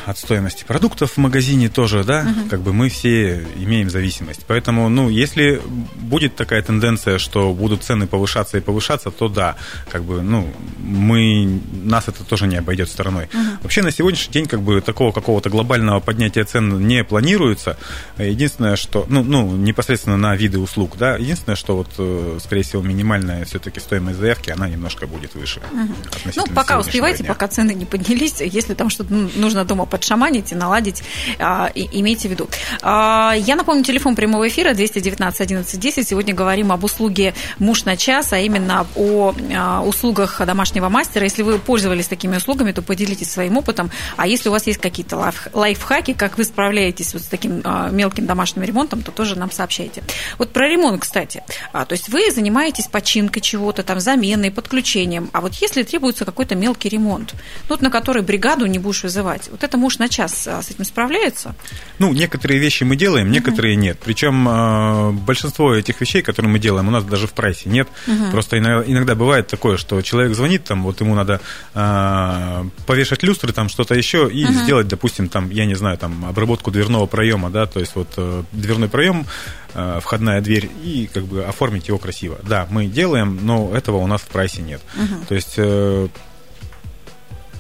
от 0.06 0.18
стоимости 0.18 0.66
продуктов 0.66 1.14
в 1.14 1.18
магазине 1.18 1.70
тоже, 1.70 2.04
да, 2.04 2.28
угу. 2.30 2.50
как 2.50 2.60
бы 2.60 2.74
мы 2.74 2.90
все 2.90 3.48
имеем 3.56 3.90
зависимость. 3.90 4.42
Поэтому, 4.48 4.90
ну, 4.90 5.10
если 5.10 5.62
будет 5.96 6.36
такая 6.36 6.62
тенденция, 6.62 7.20
что 7.20 7.54
будут 7.54 7.82
цены 7.84 8.06
повышаться 8.06 8.58
и 8.58 8.62
повышаться, 8.62 9.12
то 9.12 9.30
да, 9.30 9.56
как 9.90 10.04
бы, 10.04 10.22
ну, 10.22 10.52
мы, 10.78 11.62
нас 11.72 12.10
это 12.10 12.26
тоже 12.26 12.48
не 12.48 12.58
обойдет 12.58 12.90
стороной. 12.90 13.26
Угу. 13.26 13.64
Вообще 13.64 13.82
на 13.82 13.92
сегодняшний 13.92 14.34
день, 14.34 14.46
как 14.46 14.62
бы, 14.62 14.82
такого 14.82 15.14
какого-то 15.14 15.50
глобального 15.50 16.02
поднятия 16.02 16.44
цен 16.44 16.86
не 16.86 17.06
планируется. 17.06 17.78
Единственное, 18.18 18.76
что, 18.76 19.06
ну, 19.08 19.24
ну, 19.24 19.56
непосредственно 19.56 20.18
на 20.18 20.36
виды 20.36 20.60
услуг, 20.60 20.98
да, 20.98 21.16
единственное, 21.16 21.56
что 21.56 21.78
вот, 21.78 21.88
э, 21.98 22.40
скорее 22.44 22.64
всего, 22.64 22.82
минимальная 22.82 23.46
все-таки 23.46 23.80
стоимость 23.80 24.20
заявки, 24.20 24.50
она 24.50 24.68
немножко 24.68 25.08
будет 25.08 25.34
выше. 25.34 25.62
Угу. 25.72 25.94
Ну, 26.36 26.44
пока 26.54 26.78
успевайте, 26.78 27.20
дня. 27.20 27.30
пока 27.30 27.48
цены 27.48 27.74
не 27.74 27.86
поднялись, 27.86 28.42
если 28.42 28.74
там 28.74 28.90
что-то 28.90 29.14
ну, 29.14 29.45
нужно 29.46 29.64
дома 29.64 29.86
подшаманить 29.86 30.52
и 30.52 30.56
наладить, 30.56 31.04
а, 31.40 31.72
имейте 31.76 32.28
в 32.28 32.32
виду. 32.32 32.50
А, 32.82 33.34
я 33.38 33.56
напомню, 33.56 33.84
телефон 33.84 34.16
прямого 34.16 34.48
эфира 34.48 34.74
219 34.74 35.42
11 35.42 35.80
10. 35.80 36.08
Сегодня 36.08 36.34
говорим 36.34 36.72
об 36.72 36.84
услуге 36.84 37.34
«Муж 37.60 37.86
на 37.86 37.96
час», 37.96 38.34
а 38.34 38.40
именно 38.40 38.88
о 38.96 39.34
а, 39.56 39.82
услугах 39.84 40.42
домашнего 40.46 40.90
мастера. 40.90 41.24
Если 41.24 41.44
вы 41.44 41.60
пользовались 41.60 42.08
такими 42.08 42.38
услугами, 42.38 42.72
то 42.72 42.82
поделитесь 42.82 43.32
своим 43.32 43.58
опытом. 43.58 43.92
А 44.18 44.28
если 44.28 44.50
у 44.50 44.52
вас 44.52 44.66
есть 44.68 44.82
какие-то 44.82 45.18
лайф, 45.18 45.48
лайфхаки, 45.54 46.14
как 46.14 46.38
вы 46.38 46.44
справляетесь 46.44 47.14
вот 47.14 47.22
с 47.22 47.28
таким 47.28 47.62
мелким 47.92 48.26
домашним 48.26 48.64
ремонтом, 48.64 49.02
то 49.04 49.12
тоже 49.12 49.38
нам 49.38 49.52
сообщайте. 49.52 50.04
Вот 50.40 50.52
про 50.52 50.68
ремонт, 50.68 51.02
кстати. 51.02 51.44
То 51.72 51.88
есть 51.92 52.10
вы 52.10 52.32
занимаетесь 52.32 52.88
починкой 52.88 53.42
чего-то, 53.42 53.84
там, 53.84 54.00
заменой, 54.00 54.52
подключением. 54.52 55.30
А 55.34 55.42
вот 55.42 55.54
если 55.56 55.84
требуется 55.84 56.26
какой-то 56.26 56.56
мелкий 56.56 56.90
ремонт, 56.90 57.34
ну, 57.34 57.76
вот 57.76 57.82
на 57.82 57.90
который 57.90 58.24
бригаду 58.24 58.66
не 58.66 58.80
будешь 58.80 59.04
вызывать, 59.04 59.35
вот 59.52 59.64
это 59.64 59.78
муж 59.78 60.00
на 60.00 60.10
час 60.10 60.48
а, 60.48 60.62
с 60.62 60.72
этим 60.72 60.86
справляется? 60.86 61.56
Ну, 62.00 62.14
некоторые 62.14 62.60
вещи 62.60 62.84
мы 62.84 62.96
делаем, 62.96 63.32
некоторые 63.32 63.76
uh-huh. 63.76 63.80
нет. 63.80 64.00
Причем 64.04 64.48
э, 64.48 65.12
большинство 65.12 65.74
этих 65.74 66.02
вещей, 66.02 66.22
которые 66.22 66.52
мы 66.52 66.60
делаем, 66.60 66.88
у 66.88 66.92
нас 66.92 67.04
даже 67.04 67.28
в 67.28 67.34
прайсе 67.34 67.70
нет. 67.70 67.88
Uh-huh. 68.08 68.32
Просто 68.32 68.58
иногда, 68.58 68.92
иногда 68.92 69.16
бывает 69.16 69.48
такое, 69.48 69.78
что 69.78 70.02
человек 70.02 70.36
звонит, 70.36 70.64
там, 70.64 70.84
вот 70.84 71.02
ему 71.02 71.16
надо 71.16 71.42
э, 71.74 72.64
повешать 72.86 73.24
люстры, 73.24 73.54
там 73.54 73.70
что-то 73.70 73.96
еще, 73.96 74.30
и 74.32 74.46
uh-huh. 74.46 74.64
сделать, 74.64 74.88
допустим, 74.88 75.30
там, 75.30 75.50
я 75.50 75.66
не 75.66 75.76
знаю, 75.76 75.98
там, 75.98 76.26
обработку 76.26 76.72
дверного 76.72 77.06
проема, 77.06 77.50
да, 77.50 77.66
то 77.66 77.80
есть 77.80 77.96
вот 77.96 78.10
э, 78.18 78.44
дверной 78.52 78.90
проем, 78.90 79.26
э, 79.74 80.00
входная 80.02 80.42
дверь, 80.42 80.70
и 80.84 81.10
как 81.14 81.26
бы 81.26 81.44
оформить 81.44 81.88
его 81.88 81.98
красиво. 81.98 82.40
Да, 82.44 82.68
мы 82.70 82.88
делаем, 82.88 83.40
но 83.42 83.72
этого 83.74 83.98
у 83.98 84.08
нас 84.08 84.22
в 84.22 84.28
прайсе 84.28 84.62
нет. 84.62 84.82
Uh-huh. 84.96 85.28
То 85.28 85.36
есть 85.36 85.54
э, 85.58 86.08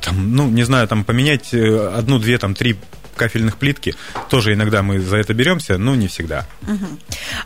там, 0.05 0.35
ну, 0.35 0.47
не 0.47 0.63
знаю, 0.63 0.87
там 0.87 1.03
поменять 1.03 1.53
э, 1.53 1.87
одну, 1.97 2.19
две, 2.19 2.37
там, 2.37 2.55
три 2.55 2.77
кафельных 3.15 3.57
плитки. 3.57 3.95
Тоже 4.29 4.53
иногда 4.53 4.83
мы 4.83 4.99
за 4.99 5.17
это 5.17 5.33
беремся, 5.33 5.77
но 5.77 5.95
не 5.95 6.07
всегда. 6.07 6.45
Угу. 6.63 6.85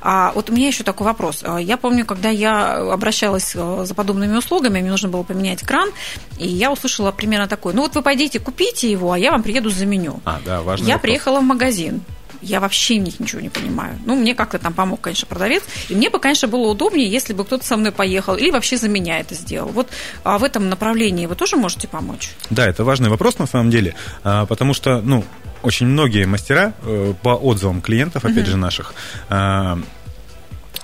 А 0.01 0.31
вот 0.33 0.49
у 0.49 0.53
меня 0.53 0.67
еще 0.67 0.83
такой 0.83 1.05
вопрос. 1.05 1.43
А, 1.43 1.57
я 1.57 1.77
помню, 1.77 2.05
когда 2.05 2.29
я 2.29 2.91
обращалась 2.91 3.53
э, 3.55 3.83
за 3.85 3.93
подобными 3.95 4.35
услугами, 4.35 4.81
мне 4.81 4.91
нужно 4.91 5.09
было 5.09 5.23
поменять 5.23 5.61
кран, 5.61 5.89
и 6.37 6.47
я 6.47 6.71
услышала 6.71 7.11
примерно 7.11 7.47
такое. 7.47 7.73
Ну 7.73 7.83
вот 7.83 7.95
вы 7.95 8.01
пойдите, 8.01 8.39
купите 8.39 8.91
его, 8.91 9.11
а 9.11 9.19
я 9.19 9.31
вам 9.31 9.43
приеду 9.43 9.69
заменю. 9.69 10.21
А, 10.25 10.39
да, 10.43 10.61
важно. 10.61 10.85
Я 10.85 10.95
вопрос. 10.95 11.01
приехала 11.01 11.39
в 11.39 11.43
магазин 11.43 12.01
я 12.41 12.59
вообще 12.59 12.99
в 12.99 13.03
них 13.03 13.19
ничего 13.19 13.41
не 13.41 13.49
понимаю. 13.49 13.97
Ну, 14.05 14.15
мне 14.15 14.35
как-то 14.35 14.59
там 14.59 14.73
помог, 14.73 15.01
конечно, 15.01 15.27
продавец. 15.27 15.63
И 15.89 15.95
мне 15.95 16.09
бы, 16.09 16.19
конечно, 16.19 16.47
было 16.47 16.69
удобнее, 16.69 17.09
если 17.09 17.33
бы 17.33 17.45
кто-то 17.45 17.65
со 17.65 17.77
мной 17.77 17.91
поехал 17.91 18.35
или 18.35 18.51
вообще 18.51 18.77
за 18.77 18.89
меня 18.89 19.19
это 19.19 19.35
сделал. 19.35 19.69
Вот 19.69 19.89
а 20.23 20.37
в 20.37 20.43
этом 20.43 20.69
направлении 20.69 21.25
вы 21.25 21.35
тоже 21.35 21.55
можете 21.55 21.87
помочь? 21.87 22.31
Да, 22.49 22.67
это 22.67 22.83
важный 22.83 23.09
вопрос 23.09 23.37
на 23.39 23.47
самом 23.47 23.69
деле, 23.69 23.95
а, 24.23 24.45
потому 24.45 24.73
что, 24.73 25.01
ну, 25.01 25.23
очень 25.61 25.87
многие 25.87 26.25
мастера 26.25 26.73
э, 26.83 27.13
по 27.21 27.29
отзывам 27.29 27.81
клиентов, 27.81 28.23
опять 28.23 28.43
угу. 28.43 28.51
же, 28.51 28.57
наших, 28.57 28.93
а, 29.29 29.77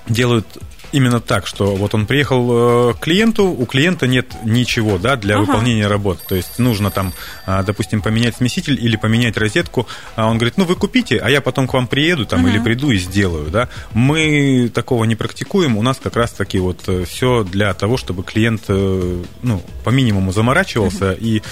делают 0.08 0.46
именно 0.92 1.20
так, 1.20 1.46
что 1.46 1.74
вот 1.74 1.94
он 1.94 2.06
приехал 2.06 2.90
э, 2.90 2.94
к 2.94 3.00
клиенту, 3.00 3.44
у 3.46 3.66
клиента 3.66 4.06
нет 4.06 4.26
ничего 4.44 4.98
да, 4.98 5.16
для 5.16 5.36
ага. 5.36 5.44
выполнения 5.44 5.86
работы. 5.86 6.20
То 6.28 6.34
есть 6.34 6.58
нужно 6.58 6.90
там, 6.90 7.12
а, 7.46 7.62
допустим, 7.62 8.02
поменять 8.02 8.36
смеситель 8.36 8.78
или 8.82 8.96
поменять 8.96 9.36
розетку. 9.36 9.86
А 10.14 10.28
он 10.28 10.38
говорит, 10.38 10.56
ну 10.56 10.64
вы 10.64 10.76
купите, 10.76 11.18
а 11.18 11.30
я 11.30 11.40
потом 11.40 11.66
к 11.66 11.74
вам 11.74 11.86
приеду 11.86 12.26
там, 12.26 12.40
ага. 12.40 12.50
или 12.50 12.58
приду 12.58 12.90
и 12.90 12.98
сделаю. 12.98 13.50
Да? 13.50 13.68
Мы 13.92 14.70
такого 14.72 15.04
не 15.04 15.16
практикуем. 15.16 15.76
У 15.76 15.82
нас 15.82 15.98
как 16.02 16.16
раз-таки 16.16 16.58
вот 16.58 16.84
э, 16.88 17.04
все 17.04 17.44
для 17.44 17.72
того, 17.74 17.96
чтобы 17.96 18.22
клиент 18.22 18.64
э, 18.68 19.22
ну, 19.42 19.62
по 19.84 19.90
минимуму 19.90 20.32
заморачивался 20.32 21.10
ага. 21.10 21.18
и 21.20 21.42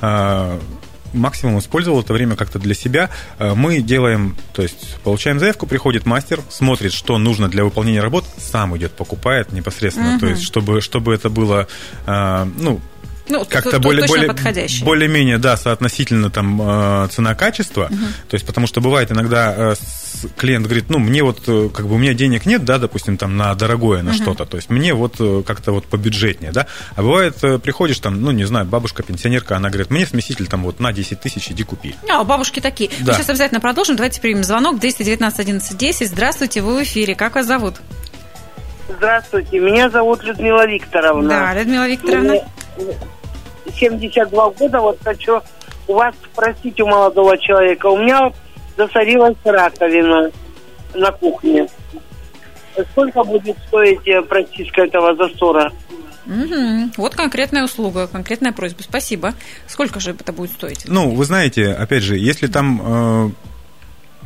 а, 0.00 0.60
максимум 1.12 1.58
использовал 1.58 2.00
это 2.00 2.12
время 2.12 2.36
как-то 2.36 2.58
для 2.58 2.74
себя. 2.74 3.10
Э, 3.38 3.54
мы 3.54 3.80
делаем, 3.80 4.36
то 4.52 4.62
есть 4.62 4.96
получаем 5.02 5.38
заявку, 5.38 5.66
приходит 5.66 6.06
мастер, 6.06 6.40
смотрит, 6.48 6.92
что 6.92 7.18
нужно 7.18 7.48
для 7.48 7.64
выполнения 7.64 8.00
работ, 8.00 8.24
сам 8.38 8.76
идет, 8.76 8.92
покупает 8.92 9.52
непосредственно. 9.52 10.12
Угу. 10.12 10.20
То 10.20 10.26
есть, 10.26 10.42
чтобы, 10.42 10.80
чтобы 10.80 11.14
это 11.14 11.30
было, 11.30 11.66
э, 12.06 12.46
ну, 12.58 12.80
ну, 13.28 13.44
как-то 13.48 13.78
более, 13.78 14.06
более, 14.08 14.34
более-менее, 14.82 15.38
да, 15.38 15.56
соотносительно 15.56 16.30
там 16.30 16.60
э, 16.60 17.08
цена-качество. 17.12 17.84
Угу. 17.84 17.96
То 18.28 18.34
есть, 18.34 18.44
потому 18.44 18.66
что 18.66 18.80
бывает 18.80 19.12
иногда 19.12 19.74
клиент 20.36 20.66
говорит, 20.66 20.86
ну, 20.88 20.98
мне 20.98 21.22
вот, 21.22 21.40
как 21.40 21.86
бы 21.86 21.94
у 21.94 21.98
меня 21.98 22.14
денег 22.14 22.46
нет, 22.46 22.64
да, 22.64 22.78
допустим, 22.78 23.16
там 23.16 23.36
на 23.36 23.54
дорогое, 23.54 24.02
на 24.02 24.10
угу. 24.10 24.16
что-то. 24.18 24.46
То 24.46 24.56
есть, 24.56 24.70
мне 24.70 24.94
вот 24.94 25.16
как-то 25.46 25.72
вот 25.72 25.84
побюджетнее, 25.86 26.52
да. 26.52 26.66
А 26.96 27.02
бывает, 27.02 27.36
приходишь 27.62 27.98
там, 27.98 28.20
ну, 28.20 28.30
не 28.30 28.44
знаю, 28.44 28.66
бабушка, 28.66 29.02
пенсионерка, 29.02 29.56
она 29.56 29.68
говорит, 29.70 29.90
мне 29.90 30.06
смеситель 30.06 30.46
там 30.46 30.64
вот 30.64 30.80
на 30.80 30.92
10 30.92 31.20
тысяч, 31.20 31.50
иди 31.50 31.62
купи. 31.62 31.94
А, 32.10 32.20
у 32.20 32.24
бабушки 32.24 32.60
такие. 32.60 32.90
Да. 33.00 33.12
Мы 33.12 33.18
сейчас 33.18 33.28
обязательно 33.30 33.60
продолжим. 33.60 33.96
Давайте 33.96 34.20
примем 34.20 34.44
звонок 34.44 34.78
219 34.78 35.40
11 35.40 35.76
10. 35.76 36.08
Здравствуйте, 36.08 36.62
вы 36.62 36.78
в 36.78 36.82
эфире. 36.82 37.14
Как 37.14 37.34
вас 37.34 37.46
зовут? 37.46 37.76
Здравствуйте, 38.88 39.60
меня 39.60 39.88
зовут 39.88 40.22
Людмила 40.24 40.66
Викторовна. 40.66 41.28
Да, 41.28 41.54
Людмила 41.54 41.88
Викторовна. 41.88 42.34
72 43.78 44.50
года, 44.50 44.80
вот 44.80 44.98
хочу 45.04 45.40
у 45.86 45.94
вас 45.94 46.14
спросить 46.32 46.80
у 46.80 46.86
молодого 46.86 47.38
человека. 47.38 47.86
У 47.86 47.98
меня 47.98 48.32
засорилась 48.80 49.36
раковина 49.44 50.30
на 50.94 51.12
кухне. 51.12 51.66
Сколько 52.92 53.24
будет 53.24 53.56
стоить 53.66 54.06
э, 54.08 54.22
прочистка 54.22 54.82
этого 54.82 55.14
засора? 55.16 55.70
Угу. 56.26 56.92
Вот 56.96 57.14
конкретная 57.14 57.64
услуга, 57.64 58.06
конкретная 58.06 58.52
просьба. 58.52 58.82
Спасибо. 58.82 59.34
Сколько 59.66 60.00
же 60.00 60.12
это 60.12 60.32
будет 60.32 60.52
стоить? 60.52 60.84
Ну, 60.86 61.10
вы 61.10 61.24
знаете, 61.24 61.72
опять 61.72 62.02
же, 62.02 62.16
если 62.16 62.46
там 62.46 62.80
э, 62.82 63.30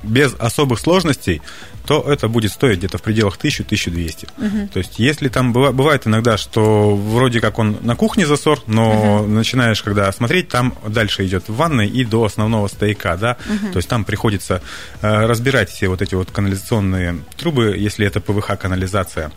без 0.05 0.35
особых 0.35 0.79
сложностей, 0.79 1.43
то 1.87 2.05
это 2.09 2.29
будет 2.29 2.53
стоить 2.53 2.79
где-то 2.79 2.99
в 2.99 3.03
пределах 3.03 3.39
1000-1200. 3.39 4.29
Угу. 4.37 4.69
То 4.73 4.79
есть, 4.79 4.99
если 4.99 5.29
там 5.29 5.53
бывает 5.53 6.07
иногда, 6.07 6.37
что 6.37 6.97
вроде 6.97 7.41
как 7.41 7.59
он 7.59 7.79
на 7.83 7.97
кухне 7.97 8.27
засор, 8.27 8.61
но 8.67 9.21
угу. 9.21 9.29
начинаешь, 9.29 9.83
когда 9.83 10.11
смотреть, 10.13 10.49
там 10.49 10.75
дальше 10.87 11.27
идет 11.27 11.49
в 11.49 11.55
ванной 11.55 11.89
и 11.89 12.05
до 12.05 12.25
основного 12.25 12.69
стояка, 12.69 13.17
да, 13.17 13.37
угу. 13.47 13.73
то 13.73 13.77
есть 13.79 13.89
там 13.89 14.05
приходится 14.05 14.63
э, 15.03 15.27
разбирать 15.27 15.71
все 15.71 15.89
вот 15.89 16.03
эти 16.03 16.15
вот 16.15 16.31
канализационные 16.31 17.19
трубы, 17.37 17.77
если 17.77 18.07
это 18.07 18.21
ПВХ-канализация 18.21 19.31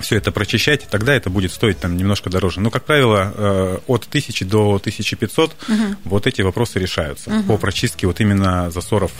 все 0.00 0.16
это 0.16 0.32
прочищать, 0.32 0.86
тогда 0.90 1.14
это 1.14 1.30
будет 1.30 1.52
стоить 1.52 1.78
там 1.78 1.96
немножко 1.96 2.30
дороже. 2.30 2.60
Но, 2.60 2.70
как 2.70 2.84
правило, 2.84 3.32
э, 3.34 3.78
от 3.86 4.06
1000 4.08 4.44
до 4.44 4.76
1500 4.76 5.50
угу. 5.50 5.74
вот 6.04 6.26
эти 6.26 6.42
вопросы 6.42 6.78
решаются 6.78 7.30
угу. 7.30 7.42
по 7.44 7.58
прочистке 7.58 8.06
вот 8.06 8.20
именно 8.20 8.70
засоров 8.70 9.12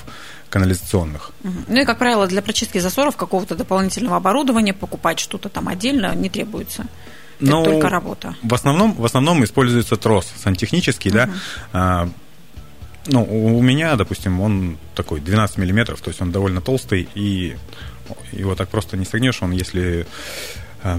канализационных. 0.50 1.30
Ну 1.42 1.80
и, 1.80 1.84
как 1.84 1.98
правило, 1.98 2.26
для 2.26 2.42
прочистки 2.42 2.78
засоров 2.78 3.16
какого-то 3.16 3.54
дополнительного 3.54 4.16
оборудования 4.16 4.74
покупать 4.74 5.18
что-то 5.18 5.48
там 5.48 5.68
отдельно 5.68 6.14
не 6.14 6.28
требуется. 6.28 6.86
Это 7.40 7.50
ну, 7.50 7.64
только 7.64 7.88
работа. 7.88 8.34
В 8.42 8.52
основном, 8.52 8.92
в 8.92 9.04
основном 9.04 9.42
используется 9.44 9.96
трос 9.96 10.30
сантехнический, 10.42 11.10
угу. 11.10 11.16
да. 11.16 11.30
А, 11.72 12.08
ну, 13.06 13.22
у 13.22 13.62
меня, 13.62 13.96
допустим, 13.96 14.40
он 14.40 14.76
такой 14.94 15.20
12 15.20 15.56
миллиметров, 15.56 16.00
то 16.02 16.08
есть 16.10 16.20
он 16.20 16.32
довольно 16.32 16.60
толстый, 16.60 17.08
и 17.14 17.56
его 18.32 18.54
так 18.54 18.68
просто 18.68 18.96
не 18.96 19.06
согнешь, 19.06 19.40
он 19.40 19.52
если 19.52 20.06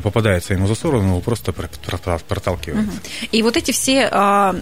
попадается 0.04 0.54
ему 0.54 0.68
за 0.68 0.76
сторону, 0.76 1.10
его 1.10 1.20
просто 1.22 1.54
проталкивает. 1.54 2.90
И 3.32 3.42
вот 3.42 3.58
эти 3.58 3.72
все 3.72 4.08
а, 4.12 4.56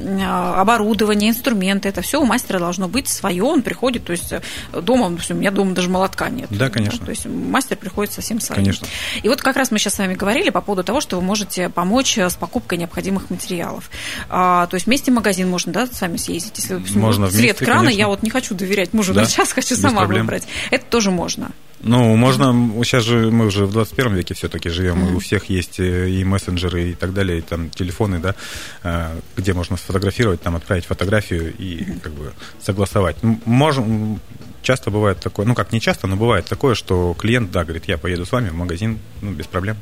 оборудования, 0.57 1.29
инструменты, 1.29 1.89
это 1.89 2.01
все 2.01 2.21
у 2.21 2.25
мастера 2.25 2.59
должно 2.59 2.87
быть 2.87 3.07
свое, 3.07 3.43
он 3.43 3.61
приходит, 3.61 4.05
то 4.05 4.11
есть 4.11 4.31
э, 4.31 4.41
дома, 4.81 5.07
у 5.07 5.33
меня 5.33 5.51
дома 5.51 5.73
даже 5.73 5.89
молотка 5.89 6.29
нет. 6.29 6.47
Да, 6.49 6.69
конечно. 6.69 7.05
То 7.05 7.11
есть 7.11 7.25
мастер 7.25 7.77
приходит 7.77 8.13
совсем 8.13 8.39
своим. 8.39 8.61
Конечно. 8.61 8.87
И 9.21 9.29
вот 9.29 9.41
как 9.41 9.55
раз 9.55 9.71
мы 9.71 9.79
сейчас 9.79 9.95
с 9.95 9.99
вами 9.99 10.15
говорили 10.15 10.49
по 10.49 10.61
поводу 10.61 10.83
того, 10.83 11.01
что 11.01 11.17
вы 11.17 11.21
можете 11.21 11.69
помочь 11.69 12.17
с 12.17 12.35
покупкой 12.35 12.77
необходимых 12.77 13.29
материалов. 13.29 13.89
А, 14.29 14.67
то 14.67 14.75
есть 14.75 14.85
вместе 14.85 15.11
в 15.11 15.15
магазин 15.15 15.49
можно, 15.49 15.71
да, 15.71 15.87
сами 15.87 16.17
съездить, 16.17 16.57
если 16.57 16.75
можно 16.97 17.29
цвет 17.29 17.41
вместе, 17.41 17.65
крана, 17.65 17.81
конечно. 17.81 17.99
я 17.99 18.07
вот 18.07 18.23
не 18.23 18.29
хочу 18.29 18.55
доверять 18.55 18.93
мужу 18.93 19.13
да, 19.13 19.21
на 19.21 19.27
час, 19.27 19.51
хочу 19.51 19.75
сама 19.75 19.99
проблем. 19.99 20.21
выбрать. 20.23 20.47
Это 20.71 20.85
тоже 20.85 21.11
можно. 21.11 21.51
Ну, 21.81 22.15
можно, 22.17 22.53
сейчас 22.83 23.05
же 23.05 23.31
мы 23.31 23.45
уже 23.45 23.65
в 23.65 23.71
21 23.71 24.15
веке 24.15 24.33
все-таки 24.33 24.69
живем, 24.69 25.03
mm-hmm. 25.03 25.11
и 25.11 25.15
у 25.15 25.19
всех 25.19 25.45
есть 25.45 25.79
э, 25.79 26.09
и 26.09 26.23
мессенджеры 26.25 26.89
и 26.89 26.93
так 26.93 27.13
далее, 27.13 27.39
и 27.39 27.41
там 27.41 27.69
телефоны, 27.69 28.19
да, 28.19 28.35
э, 28.83 29.19
где 29.37 29.53
можно 29.53 29.77
сфотографировать, 29.77 30.41
там 30.41 30.55
отправить 30.55 30.85
фотографию 30.85 31.53
и 31.57 31.77
mm-hmm. 31.77 31.99
как 32.01 32.13
бы 32.13 32.33
согласовать. 32.61 33.15
Можем, 33.45 34.19
часто 34.61 34.91
бывает 34.91 35.19
такое, 35.19 35.45
ну 35.45 35.55
как 35.55 35.71
не 35.71 35.79
часто, 35.79 36.07
но 36.07 36.17
бывает 36.17 36.45
такое, 36.45 36.75
что 36.75 37.15
клиент, 37.17 37.51
да, 37.51 37.63
говорит, 37.63 37.85
я 37.87 37.97
поеду 37.97 38.25
с 38.25 38.31
вами 38.31 38.49
в 38.49 38.55
магазин, 38.55 38.99
ну, 39.21 39.31
без 39.31 39.47
проблем. 39.47 39.77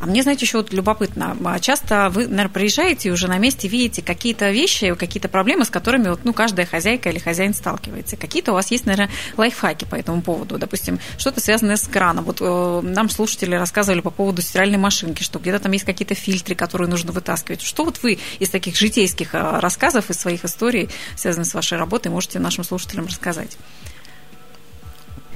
А 0.00 0.06
мне, 0.06 0.22
знаете, 0.22 0.44
еще 0.44 0.58
вот 0.58 0.72
любопытно. 0.72 1.36
А 1.44 1.58
часто 1.58 2.08
вы, 2.10 2.26
наверное, 2.26 2.48
приезжаете 2.48 3.08
и 3.08 3.12
уже 3.12 3.28
на 3.28 3.38
месте 3.38 3.68
видите 3.68 4.02
какие-то 4.02 4.50
вещи, 4.50 4.94
какие-то 4.94 5.28
проблемы, 5.28 5.64
с 5.64 5.70
которыми 5.70 6.08
вот, 6.08 6.20
ну, 6.24 6.32
каждая 6.32 6.66
хозяйка 6.66 7.10
или 7.10 7.18
хозяин 7.18 7.54
сталкивается. 7.54 8.16
Какие-то 8.16 8.52
у 8.52 8.54
вас 8.54 8.70
есть, 8.70 8.86
наверное, 8.86 9.10
лайфхаки 9.36 9.84
по 9.84 9.94
этому 9.94 10.22
поводу. 10.22 10.58
Допустим, 10.58 10.98
что-то 11.18 11.40
связанное 11.40 11.76
с 11.76 11.86
краном. 11.86 12.24
Вот 12.24 12.38
э, 12.40 12.80
нам 12.82 13.08
слушатели 13.10 13.54
рассказывали 13.54 14.00
по 14.00 14.10
поводу 14.10 14.42
стиральной 14.42 14.78
машинки, 14.78 15.22
что 15.22 15.38
где-то 15.38 15.60
там 15.60 15.72
есть 15.72 15.84
какие-то 15.84 16.14
фильтры, 16.14 16.54
которые 16.54 16.88
нужно 16.88 17.12
вытаскивать. 17.12 17.62
Что 17.62 17.84
вот 17.84 18.02
вы 18.02 18.18
из 18.38 18.50
таких 18.50 18.76
житейских 18.76 19.34
э, 19.34 19.58
рассказов, 19.60 20.10
из 20.10 20.18
своих 20.18 20.44
историй, 20.44 20.88
связанных 21.16 21.46
с 21.46 21.54
вашей 21.54 21.78
работой, 21.78 22.08
можете 22.08 22.38
нашим 22.38 22.64
слушателям 22.64 23.06
рассказать? 23.06 23.56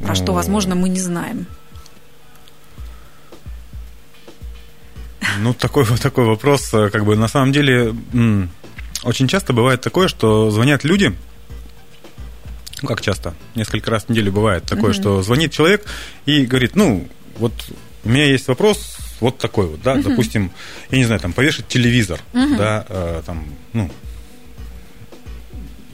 Про 0.02 0.14
что, 0.14 0.32
возможно, 0.32 0.74
мы 0.74 0.88
не 0.88 1.00
знаем. 1.00 1.46
Ну, 5.40 5.54
такой, 5.54 5.84
такой 6.02 6.24
вопрос, 6.24 6.72
э, 6.74 6.90
как 6.90 7.04
бы, 7.04 7.16
на 7.16 7.28
самом 7.28 7.52
деле, 7.52 7.94
очень 9.02 9.28
часто 9.28 9.52
бывает 9.52 9.80
такое, 9.80 10.08
что 10.08 10.50
звонят 10.50 10.84
люди, 10.84 11.14
ну, 12.82 12.88
как 12.88 13.00
часто, 13.00 13.34
несколько 13.54 13.90
раз 13.90 14.04
в 14.04 14.08
неделю 14.10 14.32
бывает 14.32 14.64
такое, 14.64 14.90
mm-hmm. 14.90 15.00
что 15.00 15.22
звонит 15.22 15.52
человек 15.52 15.86
и 16.26 16.44
говорит, 16.44 16.76
ну, 16.76 17.08
вот 17.38 17.52
у 18.04 18.08
меня 18.08 18.24
есть 18.26 18.48
вопрос 18.48 18.98
вот 19.20 19.38
такой 19.38 19.66
вот, 19.66 19.82
да, 19.82 19.94
mm-hmm. 19.94 20.02
допустим, 20.02 20.50
я 20.90 20.98
не 20.98 21.04
знаю, 21.04 21.20
там, 21.20 21.32
повешать 21.32 21.68
телевизор, 21.68 22.20
mm-hmm. 22.32 22.56
да, 22.56 22.86
э, 22.88 23.22
там, 23.24 23.44
ну, 23.72 23.90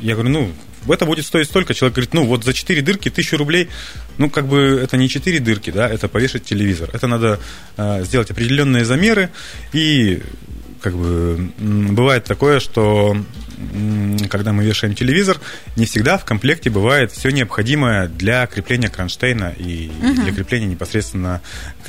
я 0.01 0.15
говорю, 0.15 0.31
ну, 0.31 0.53
это 0.89 1.07
будет 1.07 1.25
стоить 1.25 1.47
столько. 1.47 1.75
Человек 1.75 1.95
говорит, 1.95 2.15
ну 2.15 2.27
вот 2.27 2.45
за 2.45 2.53
4 2.53 2.83
дырки 2.83 3.09
1000 3.09 3.37
рублей, 3.37 3.69
ну 4.19 4.31
как 4.31 4.47
бы 4.47 4.81
это 4.83 4.97
не 4.97 5.09
4 5.09 5.39
дырки, 5.41 5.71
да, 5.71 5.89
это 5.89 6.09
повешать 6.09 6.45
телевизор. 6.45 6.91
Это 6.93 7.07
надо 7.07 7.41
э, 7.77 8.05
сделать 8.05 8.31
определенные 8.31 8.85
замеры 8.85 9.31
и 9.73 10.23
как 10.81 10.97
бы 10.97 11.53
бывает 11.59 12.25
такое, 12.25 12.59
что 12.59 13.17
когда 14.29 14.53
мы 14.53 14.65
вешаем 14.65 14.95
телевизор, 14.95 15.41
не 15.77 15.87
всегда 15.87 16.19
в 16.19 16.25
комплекте 16.25 16.71
бывает 16.71 17.13
все 17.13 17.31
необходимое 17.31 18.09
для 18.09 18.47
крепления 18.47 18.89
кронштейна 18.89 19.55
и 19.57 19.91
угу. 20.03 20.23
для 20.23 20.33
крепления 20.33 20.67
непосредственно, 20.67 21.41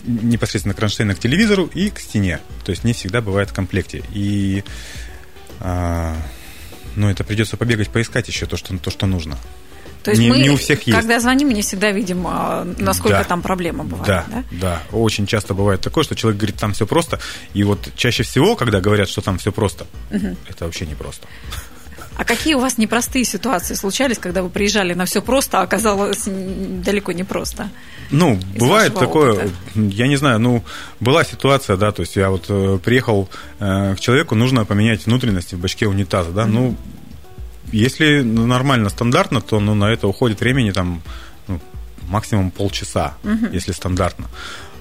непосредственно 0.06 0.76
кронштейна 0.76 1.16
к 1.16 1.20
телевизору 1.20 1.70
и 1.74 1.90
к 1.90 2.00
стене. 2.00 2.40
То 2.64 2.72
есть 2.72 2.84
не 2.84 2.94
всегда 2.94 3.22
бывает 3.22 3.50
в 3.50 3.54
комплекте. 3.54 4.04
И 4.14 4.64
а, 5.60 6.16
ну, 6.96 7.10
это 7.10 7.24
придется 7.24 7.58
побегать, 7.58 7.90
поискать 7.90 8.28
еще 8.28 8.46
то, 8.46 8.58
что, 8.58 8.78
то, 8.78 8.92
что 8.92 9.06
нужно. 9.06 9.38
То 10.04 10.12
есть 10.12 10.22
не, 10.22 10.30
мы, 10.30 10.38
не 10.40 10.50
у 10.50 10.58
всех 10.58 10.84
есть. 10.86 11.00
когда 11.00 11.20
звоним, 11.22 11.50
не 11.50 11.62
всегда 11.62 11.92
видим, 11.92 12.26
а, 12.28 12.66
насколько 12.78 13.20
Да. 13.20 13.24
там 13.24 13.42
проблема 13.42 13.86
бывает. 13.86 14.06
Да, 14.06 14.26
Да? 14.30 14.44
да, 14.52 14.84
Очень 14.92 15.26
часто 15.28 15.54
бывает 15.54 15.80
такое, 15.80 16.04
что 16.04 16.14
человек 16.14 16.40
говорит, 16.40 16.58
там 16.58 16.74
все 16.74 16.86
просто. 16.86 17.20
И 17.54 17.64
вот 17.64 17.90
чаще 17.96 18.24
всего, 18.24 18.58
когда 18.58 18.82
говорят, 18.82 19.08
что 19.08 19.22
там 19.22 19.38
все 19.38 19.52
просто, 19.54 19.86
это 20.10 20.66
вообще 20.66 20.86
не 20.86 20.96
просто. 20.96 21.26
А 22.16 22.26
какие 22.26 22.54
у 22.54 22.60
вас 22.60 22.78
непростые 22.78 23.26
ситуации 23.26 23.74
случались, 23.74 24.18
когда 24.18 24.44
вы 24.44 24.50
приезжали 24.50 24.94
на 24.94 25.06
все 25.06 25.22
просто, 25.22 25.60
а 25.60 25.64
оказалось 25.64 26.24
далеко 26.26 27.12
не 27.12 27.24
просто? 27.24 27.70
Ну, 28.12 28.40
Из 28.54 28.60
бывает 28.60 28.94
такое, 28.94 29.34
опыта. 29.34 29.52
я 29.76 30.08
не 30.08 30.16
знаю, 30.16 30.40
ну, 30.40 30.64
была 31.00 31.24
ситуация, 31.24 31.78
да, 31.78 31.92
то 31.92 32.02
есть 32.02 32.16
я 32.16 32.30
вот 32.30 32.46
э, 32.50 32.80
приехал 32.84 33.30
э, 33.60 33.96
к 33.96 34.00
человеку, 34.00 34.36
нужно 34.36 34.66
поменять 34.66 35.06
внутренности 35.06 35.56
в 35.56 35.60
бачке 35.60 35.88
унитаза, 35.88 36.32
да, 36.32 36.46
ну, 36.46 36.76
если 37.72 38.22
нормально, 38.22 38.90
стандартно, 38.90 39.42
то, 39.42 39.60
ну, 39.60 39.74
на 39.74 39.86
это 39.86 40.08
уходит 40.08 40.40
времени 40.42 40.72
там 40.72 41.02
ну, 41.48 41.60
максимум 42.08 42.52
полчаса, 42.52 43.16
если 43.52 43.72
стандартно. 43.72 44.28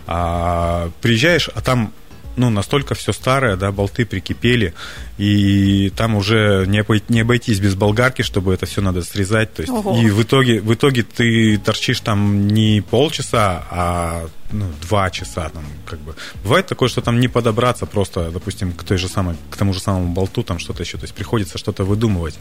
А 0.07 0.90
приезжаешь, 1.01 1.49
а 1.55 1.62
там 1.62 1.92
ну, 2.37 2.51
настолько 2.51 2.95
все 2.95 3.12
старое, 3.12 3.57
да, 3.57 3.73
болты 3.73 4.07
прикипели, 4.07 4.75
и 5.18 5.92
там 5.97 6.14
уже 6.14 6.64
не, 6.66 6.81
обой- 6.81 7.03
не 7.09 7.21
обойтись 7.21 7.61
без 7.61 7.75
болгарки, 7.75 8.23
чтобы 8.23 8.55
это 8.55 8.66
все 8.66 8.81
надо 8.81 9.03
срезать. 9.03 9.53
То 9.55 9.62
есть, 9.62 9.73
Ого. 9.73 10.01
и 10.01 10.11
в 10.11 10.23
итоге, 10.23 10.61
в 10.61 10.73
итоге 10.73 11.03
ты 11.03 11.59
торчишь 11.59 12.01
там 12.01 12.49
не 12.49 12.81
полчаса, 12.81 13.64
а 13.71 14.29
ну, 14.53 14.67
два 14.83 15.11
часа. 15.11 15.49
Там, 15.49 15.65
как 15.87 15.99
бы. 16.01 16.15
Бывает 16.45 16.67
такое, 16.67 16.88
что 16.88 17.01
там 17.01 17.21
не 17.21 17.29
подобраться 17.29 17.87
просто, 17.87 18.31
допустим, 18.31 18.73
к 18.73 18.85
той 18.85 18.99
же 18.99 19.09
самой, 19.09 19.37
к 19.51 19.57
тому 19.57 19.73
же 19.73 19.81
самому 19.81 20.12
болту, 20.12 20.43
там 20.43 20.59
что-то 20.59 20.83
еще. 20.83 20.99
То 20.99 21.05
есть 21.05 21.15
приходится 21.15 21.59
что-то 21.59 21.85
выдумывать, 21.85 22.38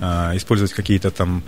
а, 0.00 0.32
использовать 0.36 0.72
какие-то 0.72 1.10
там 1.10 1.42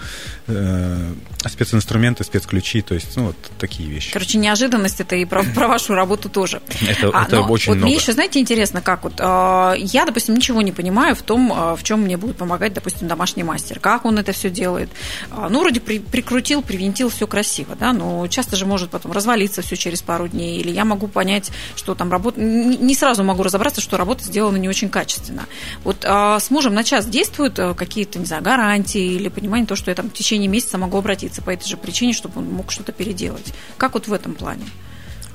э, 0.47 1.13
специнструменты, 1.47 2.25
спецключи, 2.25 2.83
то 2.83 2.95
есть, 2.95 3.17
ну, 3.17 3.27
вот 3.27 3.37
такие 3.59 3.89
вещи. 3.89 4.13
Короче, 4.13 4.39
неожиданность 4.39 5.01
это 5.01 5.17
и 5.17 5.25
про, 5.25 5.43
про 5.43 5.69
вашу 5.69 5.95
работу 5.95 6.29
тоже. 6.29 6.63
Это- 6.89 7.11
А, 7.13 7.25
это 7.25 7.41
очень 7.43 7.73
вот 7.73 7.77
Мне 7.79 7.87
много. 7.87 8.01
еще, 8.01 8.13
знаете, 8.13 8.41
интересно, 8.41 8.81
как 8.81 9.05
вот 9.05 9.15
э, 9.19 9.75
я, 9.79 10.05
допустим, 10.07 10.35
ничего 10.35 10.63
не 10.63 10.73
понимаю 10.73 11.15
в 11.15 11.23
том, 11.23 11.53
э, 11.53 11.77
в 11.77 11.83
чем 11.83 12.01
мне 12.03 12.17
будет 12.17 12.37
помогать, 12.37 12.73
допустим, 12.75 13.09
домашний 13.09 13.43
мастер. 13.45 13.79
Как 13.81 14.05
он 14.05 14.19
это 14.19 14.33
все 14.33 14.51
делает? 14.51 14.89
А, 15.31 15.49
Ну, 15.49 15.61
вроде 15.61 15.81
при- 15.81 15.99
прикрутил, 16.01 16.63
привинтил, 16.63 17.09
все 17.09 17.27
красиво, 17.27 17.77
да, 17.79 17.93
но 17.93 18.27
часто 18.29 18.57
же 18.57 18.67
может 18.67 18.91
потом 18.91 19.13
развалиться 19.13 19.63
все 19.63 19.77
через 19.77 20.03
пару 20.05 20.29
дней, 20.29 20.59
или 20.61 20.71
я 20.71 20.85
могу 20.85 21.09
понять, 21.09 21.51
что 21.77 21.95
там 21.95 22.11
работа... 22.11 22.41
Не 22.41 22.95
сразу 22.95 23.25
могу 23.25 23.43
разобраться, 23.43 23.81
что 23.81 23.97
работа 23.97 24.25
сделана 24.25 24.57
не 24.57 24.69
очень 24.69 24.89
качественно. 24.89 25.47
Вот 25.83 26.05
а, 26.05 26.39
с 26.39 26.51
мужем 26.51 26.75
на 26.75 26.85
час 26.85 27.07
действуют 27.07 27.59
э, 27.59 27.75
какие-то, 27.75 28.19
не 28.19 28.27
знаю, 28.27 28.43
гарантии 28.43 29.15
или 29.15 29.29
понимание 29.29 29.67
то, 29.67 29.77
что 29.77 29.91
я 29.91 29.95
там 29.95 30.11
в 30.11 30.13
течение 30.13 30.49
месяца 30.49 30.79
могу 30.79 30.99
обратиться 30.99 31.43
по 31.43 31.51
этой 31.51 31.69
же 31.69 31.77
причине, 31.77 32.13
чтобы 32.13 32.41
он 32.41 32.51
мог 32.51 32.71
что-то 32.71 32.93
переделать. 32.93 33.53
Как 33.77 33.95
вот 33.95 34.09
в 34.09 34.13
этом 34.13 34.35
плане? 34.35 34.65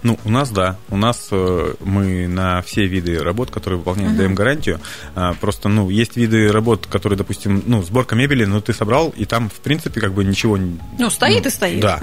Ну, 0.02 0.18
у 0.24 0.30
нас, 0.30 0.50
да. 0.50 0.78
У 0.90 0.96
нас 0.98 1.28
э, 1.32 1.74
мы 1.82 2.28
на 2.28 2.62
все 2.62 2.86
виды 2.88 3.22
работ, 3.22 3.52
которые 3.52 3.80
выполняем, 3.80 4.16
даем 4.16 4.34
гарантию. 4.36 4.80
А, 5.16 5.34
просто, 5.34 5.68
ну, 5.68 5.90
есть 5.90 6.16
виды 6.16 6.52
работ, 6.52 6.88
которые, 6.88 7.18
допустим, 7.18 7.62
ну, 7.66 7.84
сборка 7.84 8.16
мебели, 8.16 8.46
ну, 8.46 8.62
ты 8.62 8.74
собрал, 8.74 9.10
и 9.18 9.26
там, 9.26 9.50
в 9.50 9.60
принципе, 9.60 10.00
как 10.00 10.14
бы 10.14 10.24
ничего... 10.24 10.58
не- 10.58 10.80
Ну, 10.98 11.10
стоит 11.10 11.46
и 11.46 11.50
стоит. 11.50 11.82
Да. 11.82 12.00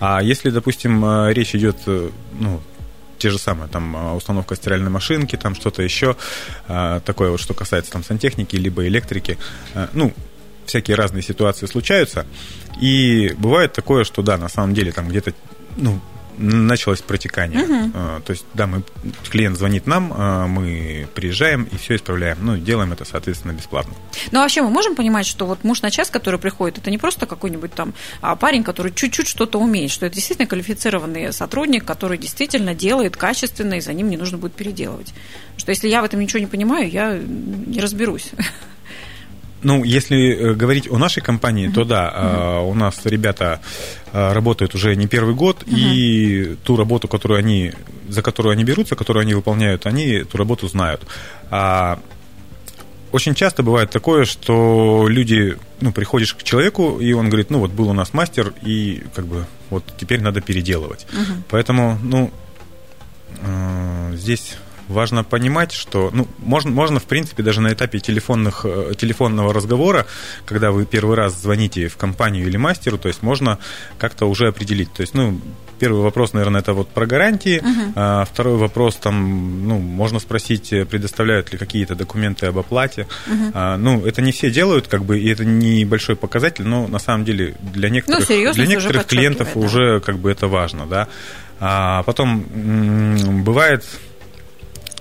А 0.00 0.22
если, 0.22 0.50
допустим, 0.50 1.04
э, 1.04 1.32
речь 1.32 1.54
идет, 1.54 1.76
э, 1.86 2.10
ну, 2.40 2.60
те 3.18 3.30
же 3.30 3.38
самые, 3.38 3.68
там, 3.68 3.96
э, 3.96 4.14
установка 4.14 4.56
стиральной 4.56 4.90
машинки, 4.90 5.36
там 5.36 5.54
что-то 5.54 5.82
еще, 5.82 6.16
э, 6.68 7.00
такое 7.04 7.30
вот, 7.30 7.40
что 7.40 7.54
касается 7.54 7.92
там 7.92 8.02
сантехники, 8.02 8.56
либо 8.56 8.86
электрики, 8.88 9.38
ну, 9.92 10.12
всякие 10.66 10.96
разные 10.96 11.22
ситуации 11.22 11.66
случаются, 11.66 12.26
и 12.80 13.34
бывает 13.38 13.72
такое, 13.72 14.02
что, 14.04 14.22
да, 14.22 14.36
на 14.36 14.48
самом 14.48 14.74
деле, 14.74 14.90
там 14.92 15.08
где-то, 15.08 15.32
ну, 15.76 16.00
началось 16.38 17.00
протекание. 17.00 17.90
Э, 17.94 18.20
То 18.24 18.32
есть, 18.32 18.44
да, 18.54 18.66
мы, 18.66 18.82
клиент 19.30 19.58
звонит 19.58 19.86
нам, 19.86 20.12
э, 20.12 20.46
мы 20.46 21.08
приезжаем 21.14 21.64
и 21.64 21.76
все 21.76 21.96
исправляем. 21.96 22.38
Ну, 22.40 22.56
делаем 22.56 22.92
это, 22.92 23.04
соответственно, 23.04 23.52
бесплатно. 23.52 23.94
Ну, 24.30 24.38
а 24.38 24.42
вообще 24.42 24.62
мы 24.62 24.70
можем 24.70 24.94
понимать, 24.94 25.26
что 25.26 25.46
вот 25.46 25.64
муж 25.64 25.82
на 25.82 25.90
час, 25.90 26.10
который 26.10 26.38
приходит, 26.38 26.78
это 26.78 26.90
не 26.90 26.98
просто 26.98 27.26
какой-нибудь 27.26 27.72
там 27.74 27.94
а, 28.20 28.36
парень, 28.36 28.62
который 28.62 28.92
чуть-чуть 28.92 29.28
что-то 29.28 29.58
умеет, 29.58 29.90
что 29.90 30.06
это 30.06 30.14
действительно 30.14 30.46
квалифицированный 30.46 31.32
сотрудник, 31.32 31.84
который 31.84 32.18
действительно 32.18 32.74
делает 32.74 33.16
качественно, 33.16 33.74
и 33.74 33.80
за 33.80 33.92
ним 33.92 34.10
не 34.10 34.16
нужно 34.16 34.38
будет 34.38 34.54
переделывать. 34.54 35.14
Что 35.56 35.70
если 35.70 35.88
я 35.88 36.02
в 36.02 36.04
этом 36.04 36.20
ничего 36.20 36.40
не 36.40 36.46
понимаю, 36.46 36.90
я 36.90 37.18
не 37.18 37.80
разберусь. 37.80 38.30
Ну, 39.64 39.82
если 39.82 40.16
э, 40.16 40.54
говорить 40.54 40.90
о 40.90 40.98
нашей 40.98 41.22
компании, 41.22 41.68
то 41.68 41.84
да, 41.84 42.12
э, 42.14 42.60
у 42.64 42.74
нас 42.74 43.00
ребята 43.04 43.60
э, 44.12 44.32
работают 44.32 44.74
уже 44.74 44.94
не 44.94 45.06
первый 45.06 45.34
год, 45.34 45.64
и 45.66 46.56
ту 46.64 46.76
работу, 46.76 47.08
которую 47.08 47.38
они, 47.38 47.72
за 48.08 48.22
которую 48.22 48.52
они 48.52 48.62
берутся, 48.62 48.94
которую 48.94 49.22
они 49.22 49.34
выполняют, 49.34 49.86
они 49.86 50.06
эту 50.06 50.36
работу 50.36 50.68
знают. 50.68 51.02
А 51.50 51.98
очень 53.10 53.34
часто 53.34 53.62
бывает 53.62 53.90
такое, 53.90 54.24
что 54.24 55.06
люди, 55.08 55.56
ну, 55.80 55.92
приходишь 55.92 56.34
к 56.34 56.42
человеку, 56.42 56.98
и 57.00 57.12
он 57.12 57.28
говорит, 57.28 57.48
ну, 57.48 57.60
вот 57.60 57.70
был 57.70 57.88
у 57.88 57.92
нас 57.94 58.12
мастер, 58.12 58.52
и 58.62 59.02
как 59.14 59.26
бы 59.26 59.46
вот 59.70 59.84
теперь 59.96 60.20
надо 60.20 60.40
переделывать. 60.40 61.06
Поэтому, 61.48 61.98
ну, 62.02 62.30
э, 63.40 64.12
здесь 64.16 64.56
важно 64.88 65.24
понимать, 65.24 65.72
что, 65.72 66.10
ну, 66.12 66.26
можно, 66.38 66.70
можно, 66.70 67.00
в 67.00 67.04
принципе, 67.04 67.42
даже 67.42 67.60
на 67.60 67.72
этапе 67.72 67.98
телефонных, 67.98 68.64
э, 68.64 68.92
телефонного 68.96 69.52
разговора, 69.52 70.06
когда 70.44 70.70
вы 70.70 70.84
первый 70.86 71.16
раз 71.16 71.40
звоните 71.40 71.88
в 71.88 71.96
компанию 71.96 72.46
или 72.46 72.56
мастеру, 72.56 72.98
то 72.98 73.08
есть 73.08 73.22
можно 73.22 73.58
как-то 73.98 74.26
уже 74.26 74.48
определить. 74.48 74.92
То 74.92 75.02
есть, 75.02 75.14
ну, 75.14 75.40
первый 75.78 76.02
вопрос, 76.02 76.32
наверное, 76.32 76.60
это 76.60 76.72
вот 76.72 76.88
про 76.88 77.06
гарантии. 77.06 77.62
А 77.96 78.24
второй 78.24 78.56
вопрос, 78.56 78.96
там, 78.96 79.68
ну, 79.68 79.78
можно 79.78 80.18
спросить, 80.18 80.72
э, 80.72 80.84
предоставляют 80.84 81.52
ли 81.52 81.58
какие-то 81.58 81.94
документы 81.94 82.46
об 82.46 82.58
оплате. 82.58 83.06
А, 83.52 83.76
ну, 83.76 84.04
это 84.04 84.22
не 84.22 84.32
все 84.32 84.50
делают, 84.50 84.88
как 84.88 85.04
бы, 85.04 85.18
и 85.18 85.28
это 85.28 85.44
небольшой 85.44 86.16
показатель, 86.16 86.64
но 86.64 86.86
на 86.86 86.98
самом 86.98 87.24
деле 87.24 87.54
для 87.60 87.90
некоторых, 87.90 88.26
серьезность 88.26 88.56
для 88.56 88.64
уже 88.64 88.76
некоторых 88.76 89.06
клиентов 89.06 89.48
подчеркивает, 89.48 89.72
да. 89.72 89.82
уже 89.82 90.00
как 90.00 90.18
бы 90.18 90.30
это 90.30 90.48
важно, 90.48 90.86
да. 90.86 91.08
А 91.60 92.02
потом 92.02 92.44
бывает 93.44 93.84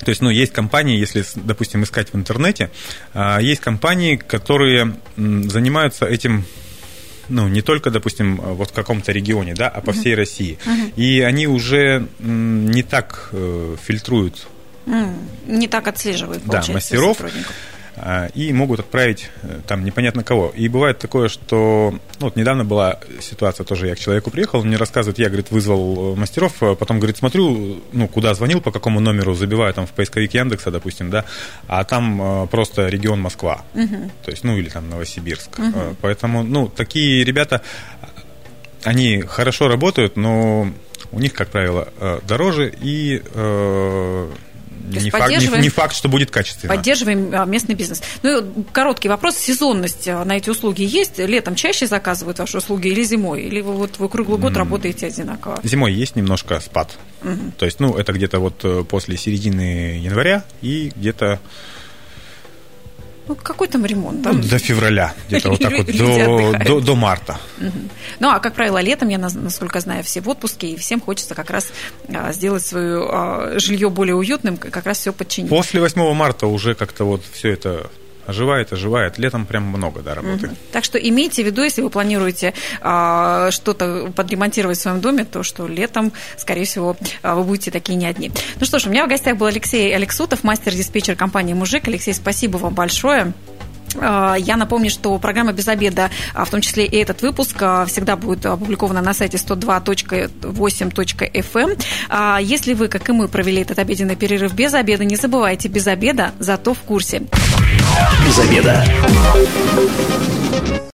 то 0.04 0.10
есть, 0.10 0.22
ну, 0.22 0.30
есть 0.30 0.54
компании, 0.54 0.98
если, 0.98 1.24
допустим, 1.36 1.84
искать 1.84 2.14
в 2.14 2.16
интернете, 2.16 2.70
а, 3.14 3.40
есть 3.40 3.62
компании, 3.62 4.16
которые 4.16 4.96
занимаются 5.16 6.06
этим 6.06 6.46
ну, 7.30 7.48
не 7.48 7.62
только, 7.62 7.90
допустим, 7.90 8.36
вот 8.36 8.72
в 8.72 8.74
каком-то 8.74 9.14
регионе, 9.14 9.54
да, 9.54 9.70
а 9.70 9.80
по 9.80 9.94
всей 9.94 10.14
России. 10.14 10.60
И 10.98 11.22
они 11.22 11.48
уже 11.48 12.06
не 12.20 12.84
так 12.84 13.30
э, 13.32 13.78
фильтруют 13.82 14.46
Не 15.48 15.68
так 15.68 15.88
отслеживают, 15.88 16.44
Да, 16.46 16.64
мастеров. 16.68 17.18
сотрудников. 17.18 17.56
А, 17.96 18.28
и 18.34 18.52
могут 18.54 18.80
отправить 18.80 19.30
э, 19.44 19.60
там 19.68 19.86
непонятно 19.86 20.24
кого. 20.24 20.52
И 20.56 20.68
бывает 20.68 20.98
такое, 20.98 21.28
что 21.28 21.92
ну, 22.20 22.26
вот 22.26 22.36
недавно 22.36 22.66
была 22.66 23.00
ситуация, 23.22 23.66
тоже 23.66 23.88
я 23.88 23.96
к 23.96 24.00
человеку 24.00 24.32
приехал, 24.32 24.64
мне 24.64 24.78
рассказывает, 24.78 25.20
я, 25.20 25.28
говорит, 25.28 25.52
вызвал 25.52 26.14
э, 26.14 26.20
мастеров, 26.20 26.54
а 26.62 26.76
потом, 26.76 26.98
говорит, 26.98 27.18
смотрю, 27.18 27.82
ну, 27.92 28.08
куда 28.08 28.34
звонил, 28.34 28.62
по 28.62 28.72
какому 28.72 29.00
номеру 29.00 29.36
забиваю, 29.36 29.74
там, 29.74 29.86
в 29.86 29.92
поисковик 29.92 30.34
Яндекса, 30.34 30.72
допустим, 30.72 31.12
да, 31.12 31.26
а 31.68 31.84
там 31.84 32.22
э, 32.44 32.48
просто 32.48 32.88
регион 32.88 33.22
Москва, 33.22 33.64
то 33.74 34.32
есть, 34.32 34.44
ну, 34.44 34.58
или 34.58 34.70
там 34.70 34.90
Новосибирск. 34.90 35.60
Э, 35.60 35.94
Поэтому, 36.02 36.44
ну, 36.44 36.68
такие 36.68 37.24
ребята, 37.24 37.62
они 38.84 39.22
хорошо 39.22 39.68
работают, 39.68 40.16
но 40.18 40.68
у 41.12 41.20
них, 41.20 41.34
как 41.34 41.50
правило, 41.50 41.90
дороже 42.28 42.74
и 42.82 43.22
э, 43.24 44.32
не, 44.84 45.10
факт, 45.10 45.30
не- 45.30 45.62
не 45.62 45.70
факт, 45.70 45.96
что 45.96 46.10
будет 46.10 46.32
качественно. 46.32 46.74
Поддерживаем 46.74 47.30
а, 47.34 47.46
местный 47.46 47.76
бизнес. 47.76 48.02
Ну, 48.22 48.66
короткий 48.72 49.10
вопрос. 49.10 49.38
Сезонность 49.38 50.08
а, 50.08 50.24
на 50.26 50.38
эти 50.38 50.50
услуги 50.50 50.84
есть? 50.84 51.18
Летом 51.18 51.56
чаще 51.56 51.88
заказывают 51.88 52.40
ваши 52.40 52.58
услуги 52.58 52.88
или 52.88 53.04
зимой? 53.04 53.44
Или 53.44 53.62
вы 53.62 53.74
вот 53.74 54.00
вы 54.00 54.10
круглый 54.10 54.40
год 54.40 54.58
работаете 54.58 55.08
одинаково? 55.08 55.60
Зимой 55.64 55.94
есть 55.94 56.16
немножко 56.16 56.60
спад. 56.60 56.98
То 57.58 57.66
есть, 57.66 57.80
ну, 57.80 57.96
это 57.96 58.12
где-то 58.12 58.40
вот 58.40 58.66
э, 58.66 58.84
после 58.84 59.16
середины 59.16 59.98
января 59.98 60.44
и 60.62 60.92
где-то 60.94 61.40
Ну, 63.28 63.36
какой 63.36 63.68
там 63.68 63.86
ремонт? 63.86 64.18
ну, 64.18 64.24
Там? 64.24 64.42
до 64.42 64.60
февраля, 64.60 65.14
где-то 65.28 65.50
вот 65.50 65.62
так 65.62 65.72
вот, 65.78 65.86
до, 65.86 66.54
до, 66.66 66.80
до 66.82 66.96
марта. 66.96 67.40
Ну, 68.20 68.30
а 68.30 68.40
как 68.40 68.54
правило, 68.54 68.82
летом, 68.82 69.10
я 69.10 69.18
насколько 69.18 69.80
знаю, 69.80 70.04
все 70.04 70.22
в 70.22 70.28
отпуске, 70.28 70.68
и 70.68 70.76
всем 70.76 71.00
хочется 71.00 71.34
как 71.36 71.50
раз 71.50 71.72
а, 72.14 72.34
сделать 72.34 72.66
свое 72.66 73.60
жилье 73.60 73.90
более 73.90 74.16
уютным, 74.16 74.58
как 74.58 74.86
раз 74.86 75.00
все 75.00 75.14
подчинить. 75.14 75.50
После 75.50 75.80
8 75.80 76.14
марта 76.14 76.48
уже 76.48 76.76
как-то 76.76 77.06
вот 77.06 77.24
все 77.32 77.50
это 77.50 77.90
оживает, 78.26 78.74
оживает. 78.74 79.18
Летом 79.18 79.46
прям 79.46 79.64
много, 79.64 80.02
да, 80.02 80.16
работы. 80.16 80.52
Так 80.72 80.84
что 80.84 80.98
имейте 80.98 81.44
в 81.44 81.46
виду, 81.46 81.64
если 81.64 81.82
вы 81.82 81.90
планируете 81.90 82.54
а, 82.82 83.52
что-то 83.52 84.12
подремонтировать 84.16 84.78
в 84.78 84.82
своем 84.82 85.02
доме, 85.02 85.26
то 85.26 85.44
что 85.44 85.68
летом, 85.68 86.12
скорее 86.38 86.66
всего, 86.66 86.96
а, 87.22 87.36
вы 87.36 87.44
будете 87.44 87.72
такие 87.72 87.96
не 87.96 88.06
одни. 88.06 88.32
Ну 88.60 88.66
что 88.66 88.80
ж, 88.80 88.88
у 88.88 88.90
меня 88.90 89.06
в 89.06 89.10
гостях 89.10 89.38
был 89.38 89.48
Алексей 89.48 89.96
Алексутов, 89.96 90.44
мастер-диспетчер 90.44 91.16
компании 91.16 91.54
«Мужик». 91.54 91.88
Алексей, 91.88 92.14
спасибо 92.14 92.58
вам 92.58 92.74
большое. 92.74 93.34
А, 94.00 94.36
я 94.36 94.58
напомню, 94.58 94.90
что 94.90 95.18
программа 95.20 95.54
«Без 95.54 95.68
обеда», 95.68 96.10
а, 96.34 96.46
в 96.46 96.50
том 96.50 96.62
числе 96.62 96.86
и 96.86 96.98
этот 96.98 97.22
выпуск, 97.22 97.56
а, 97.62 97.86
всегда 97.86 98.16
будет 98.16 98.44
опубликована 98.46 99.02
на 99.02 99.14
сайте 99.14 99.38
102.8.fm. 99.38 101.64
Эм. 101.64 101.78
Если 102.44 102.74
вы, 102.74 102.88
как 102.88 103.10
и 103.10 103.12
мы, 103.12 103.28
провели 103.28 103.62
этот 103.62 103.78
обеденный 103.80 104.16
перерыв 104.16 104.54
без 104.54 104.74
обеда, 104.74 105.04
не 105.06 105.16
забывайте 105.16 105.68
«Без 105.68 105.88
обеда», 105.88 106.32
зато 106.40 106.74
в 106.74 106.80
курсе. 106.80 107.24
Без 108.26 108.40
обеда. 108.40 108.84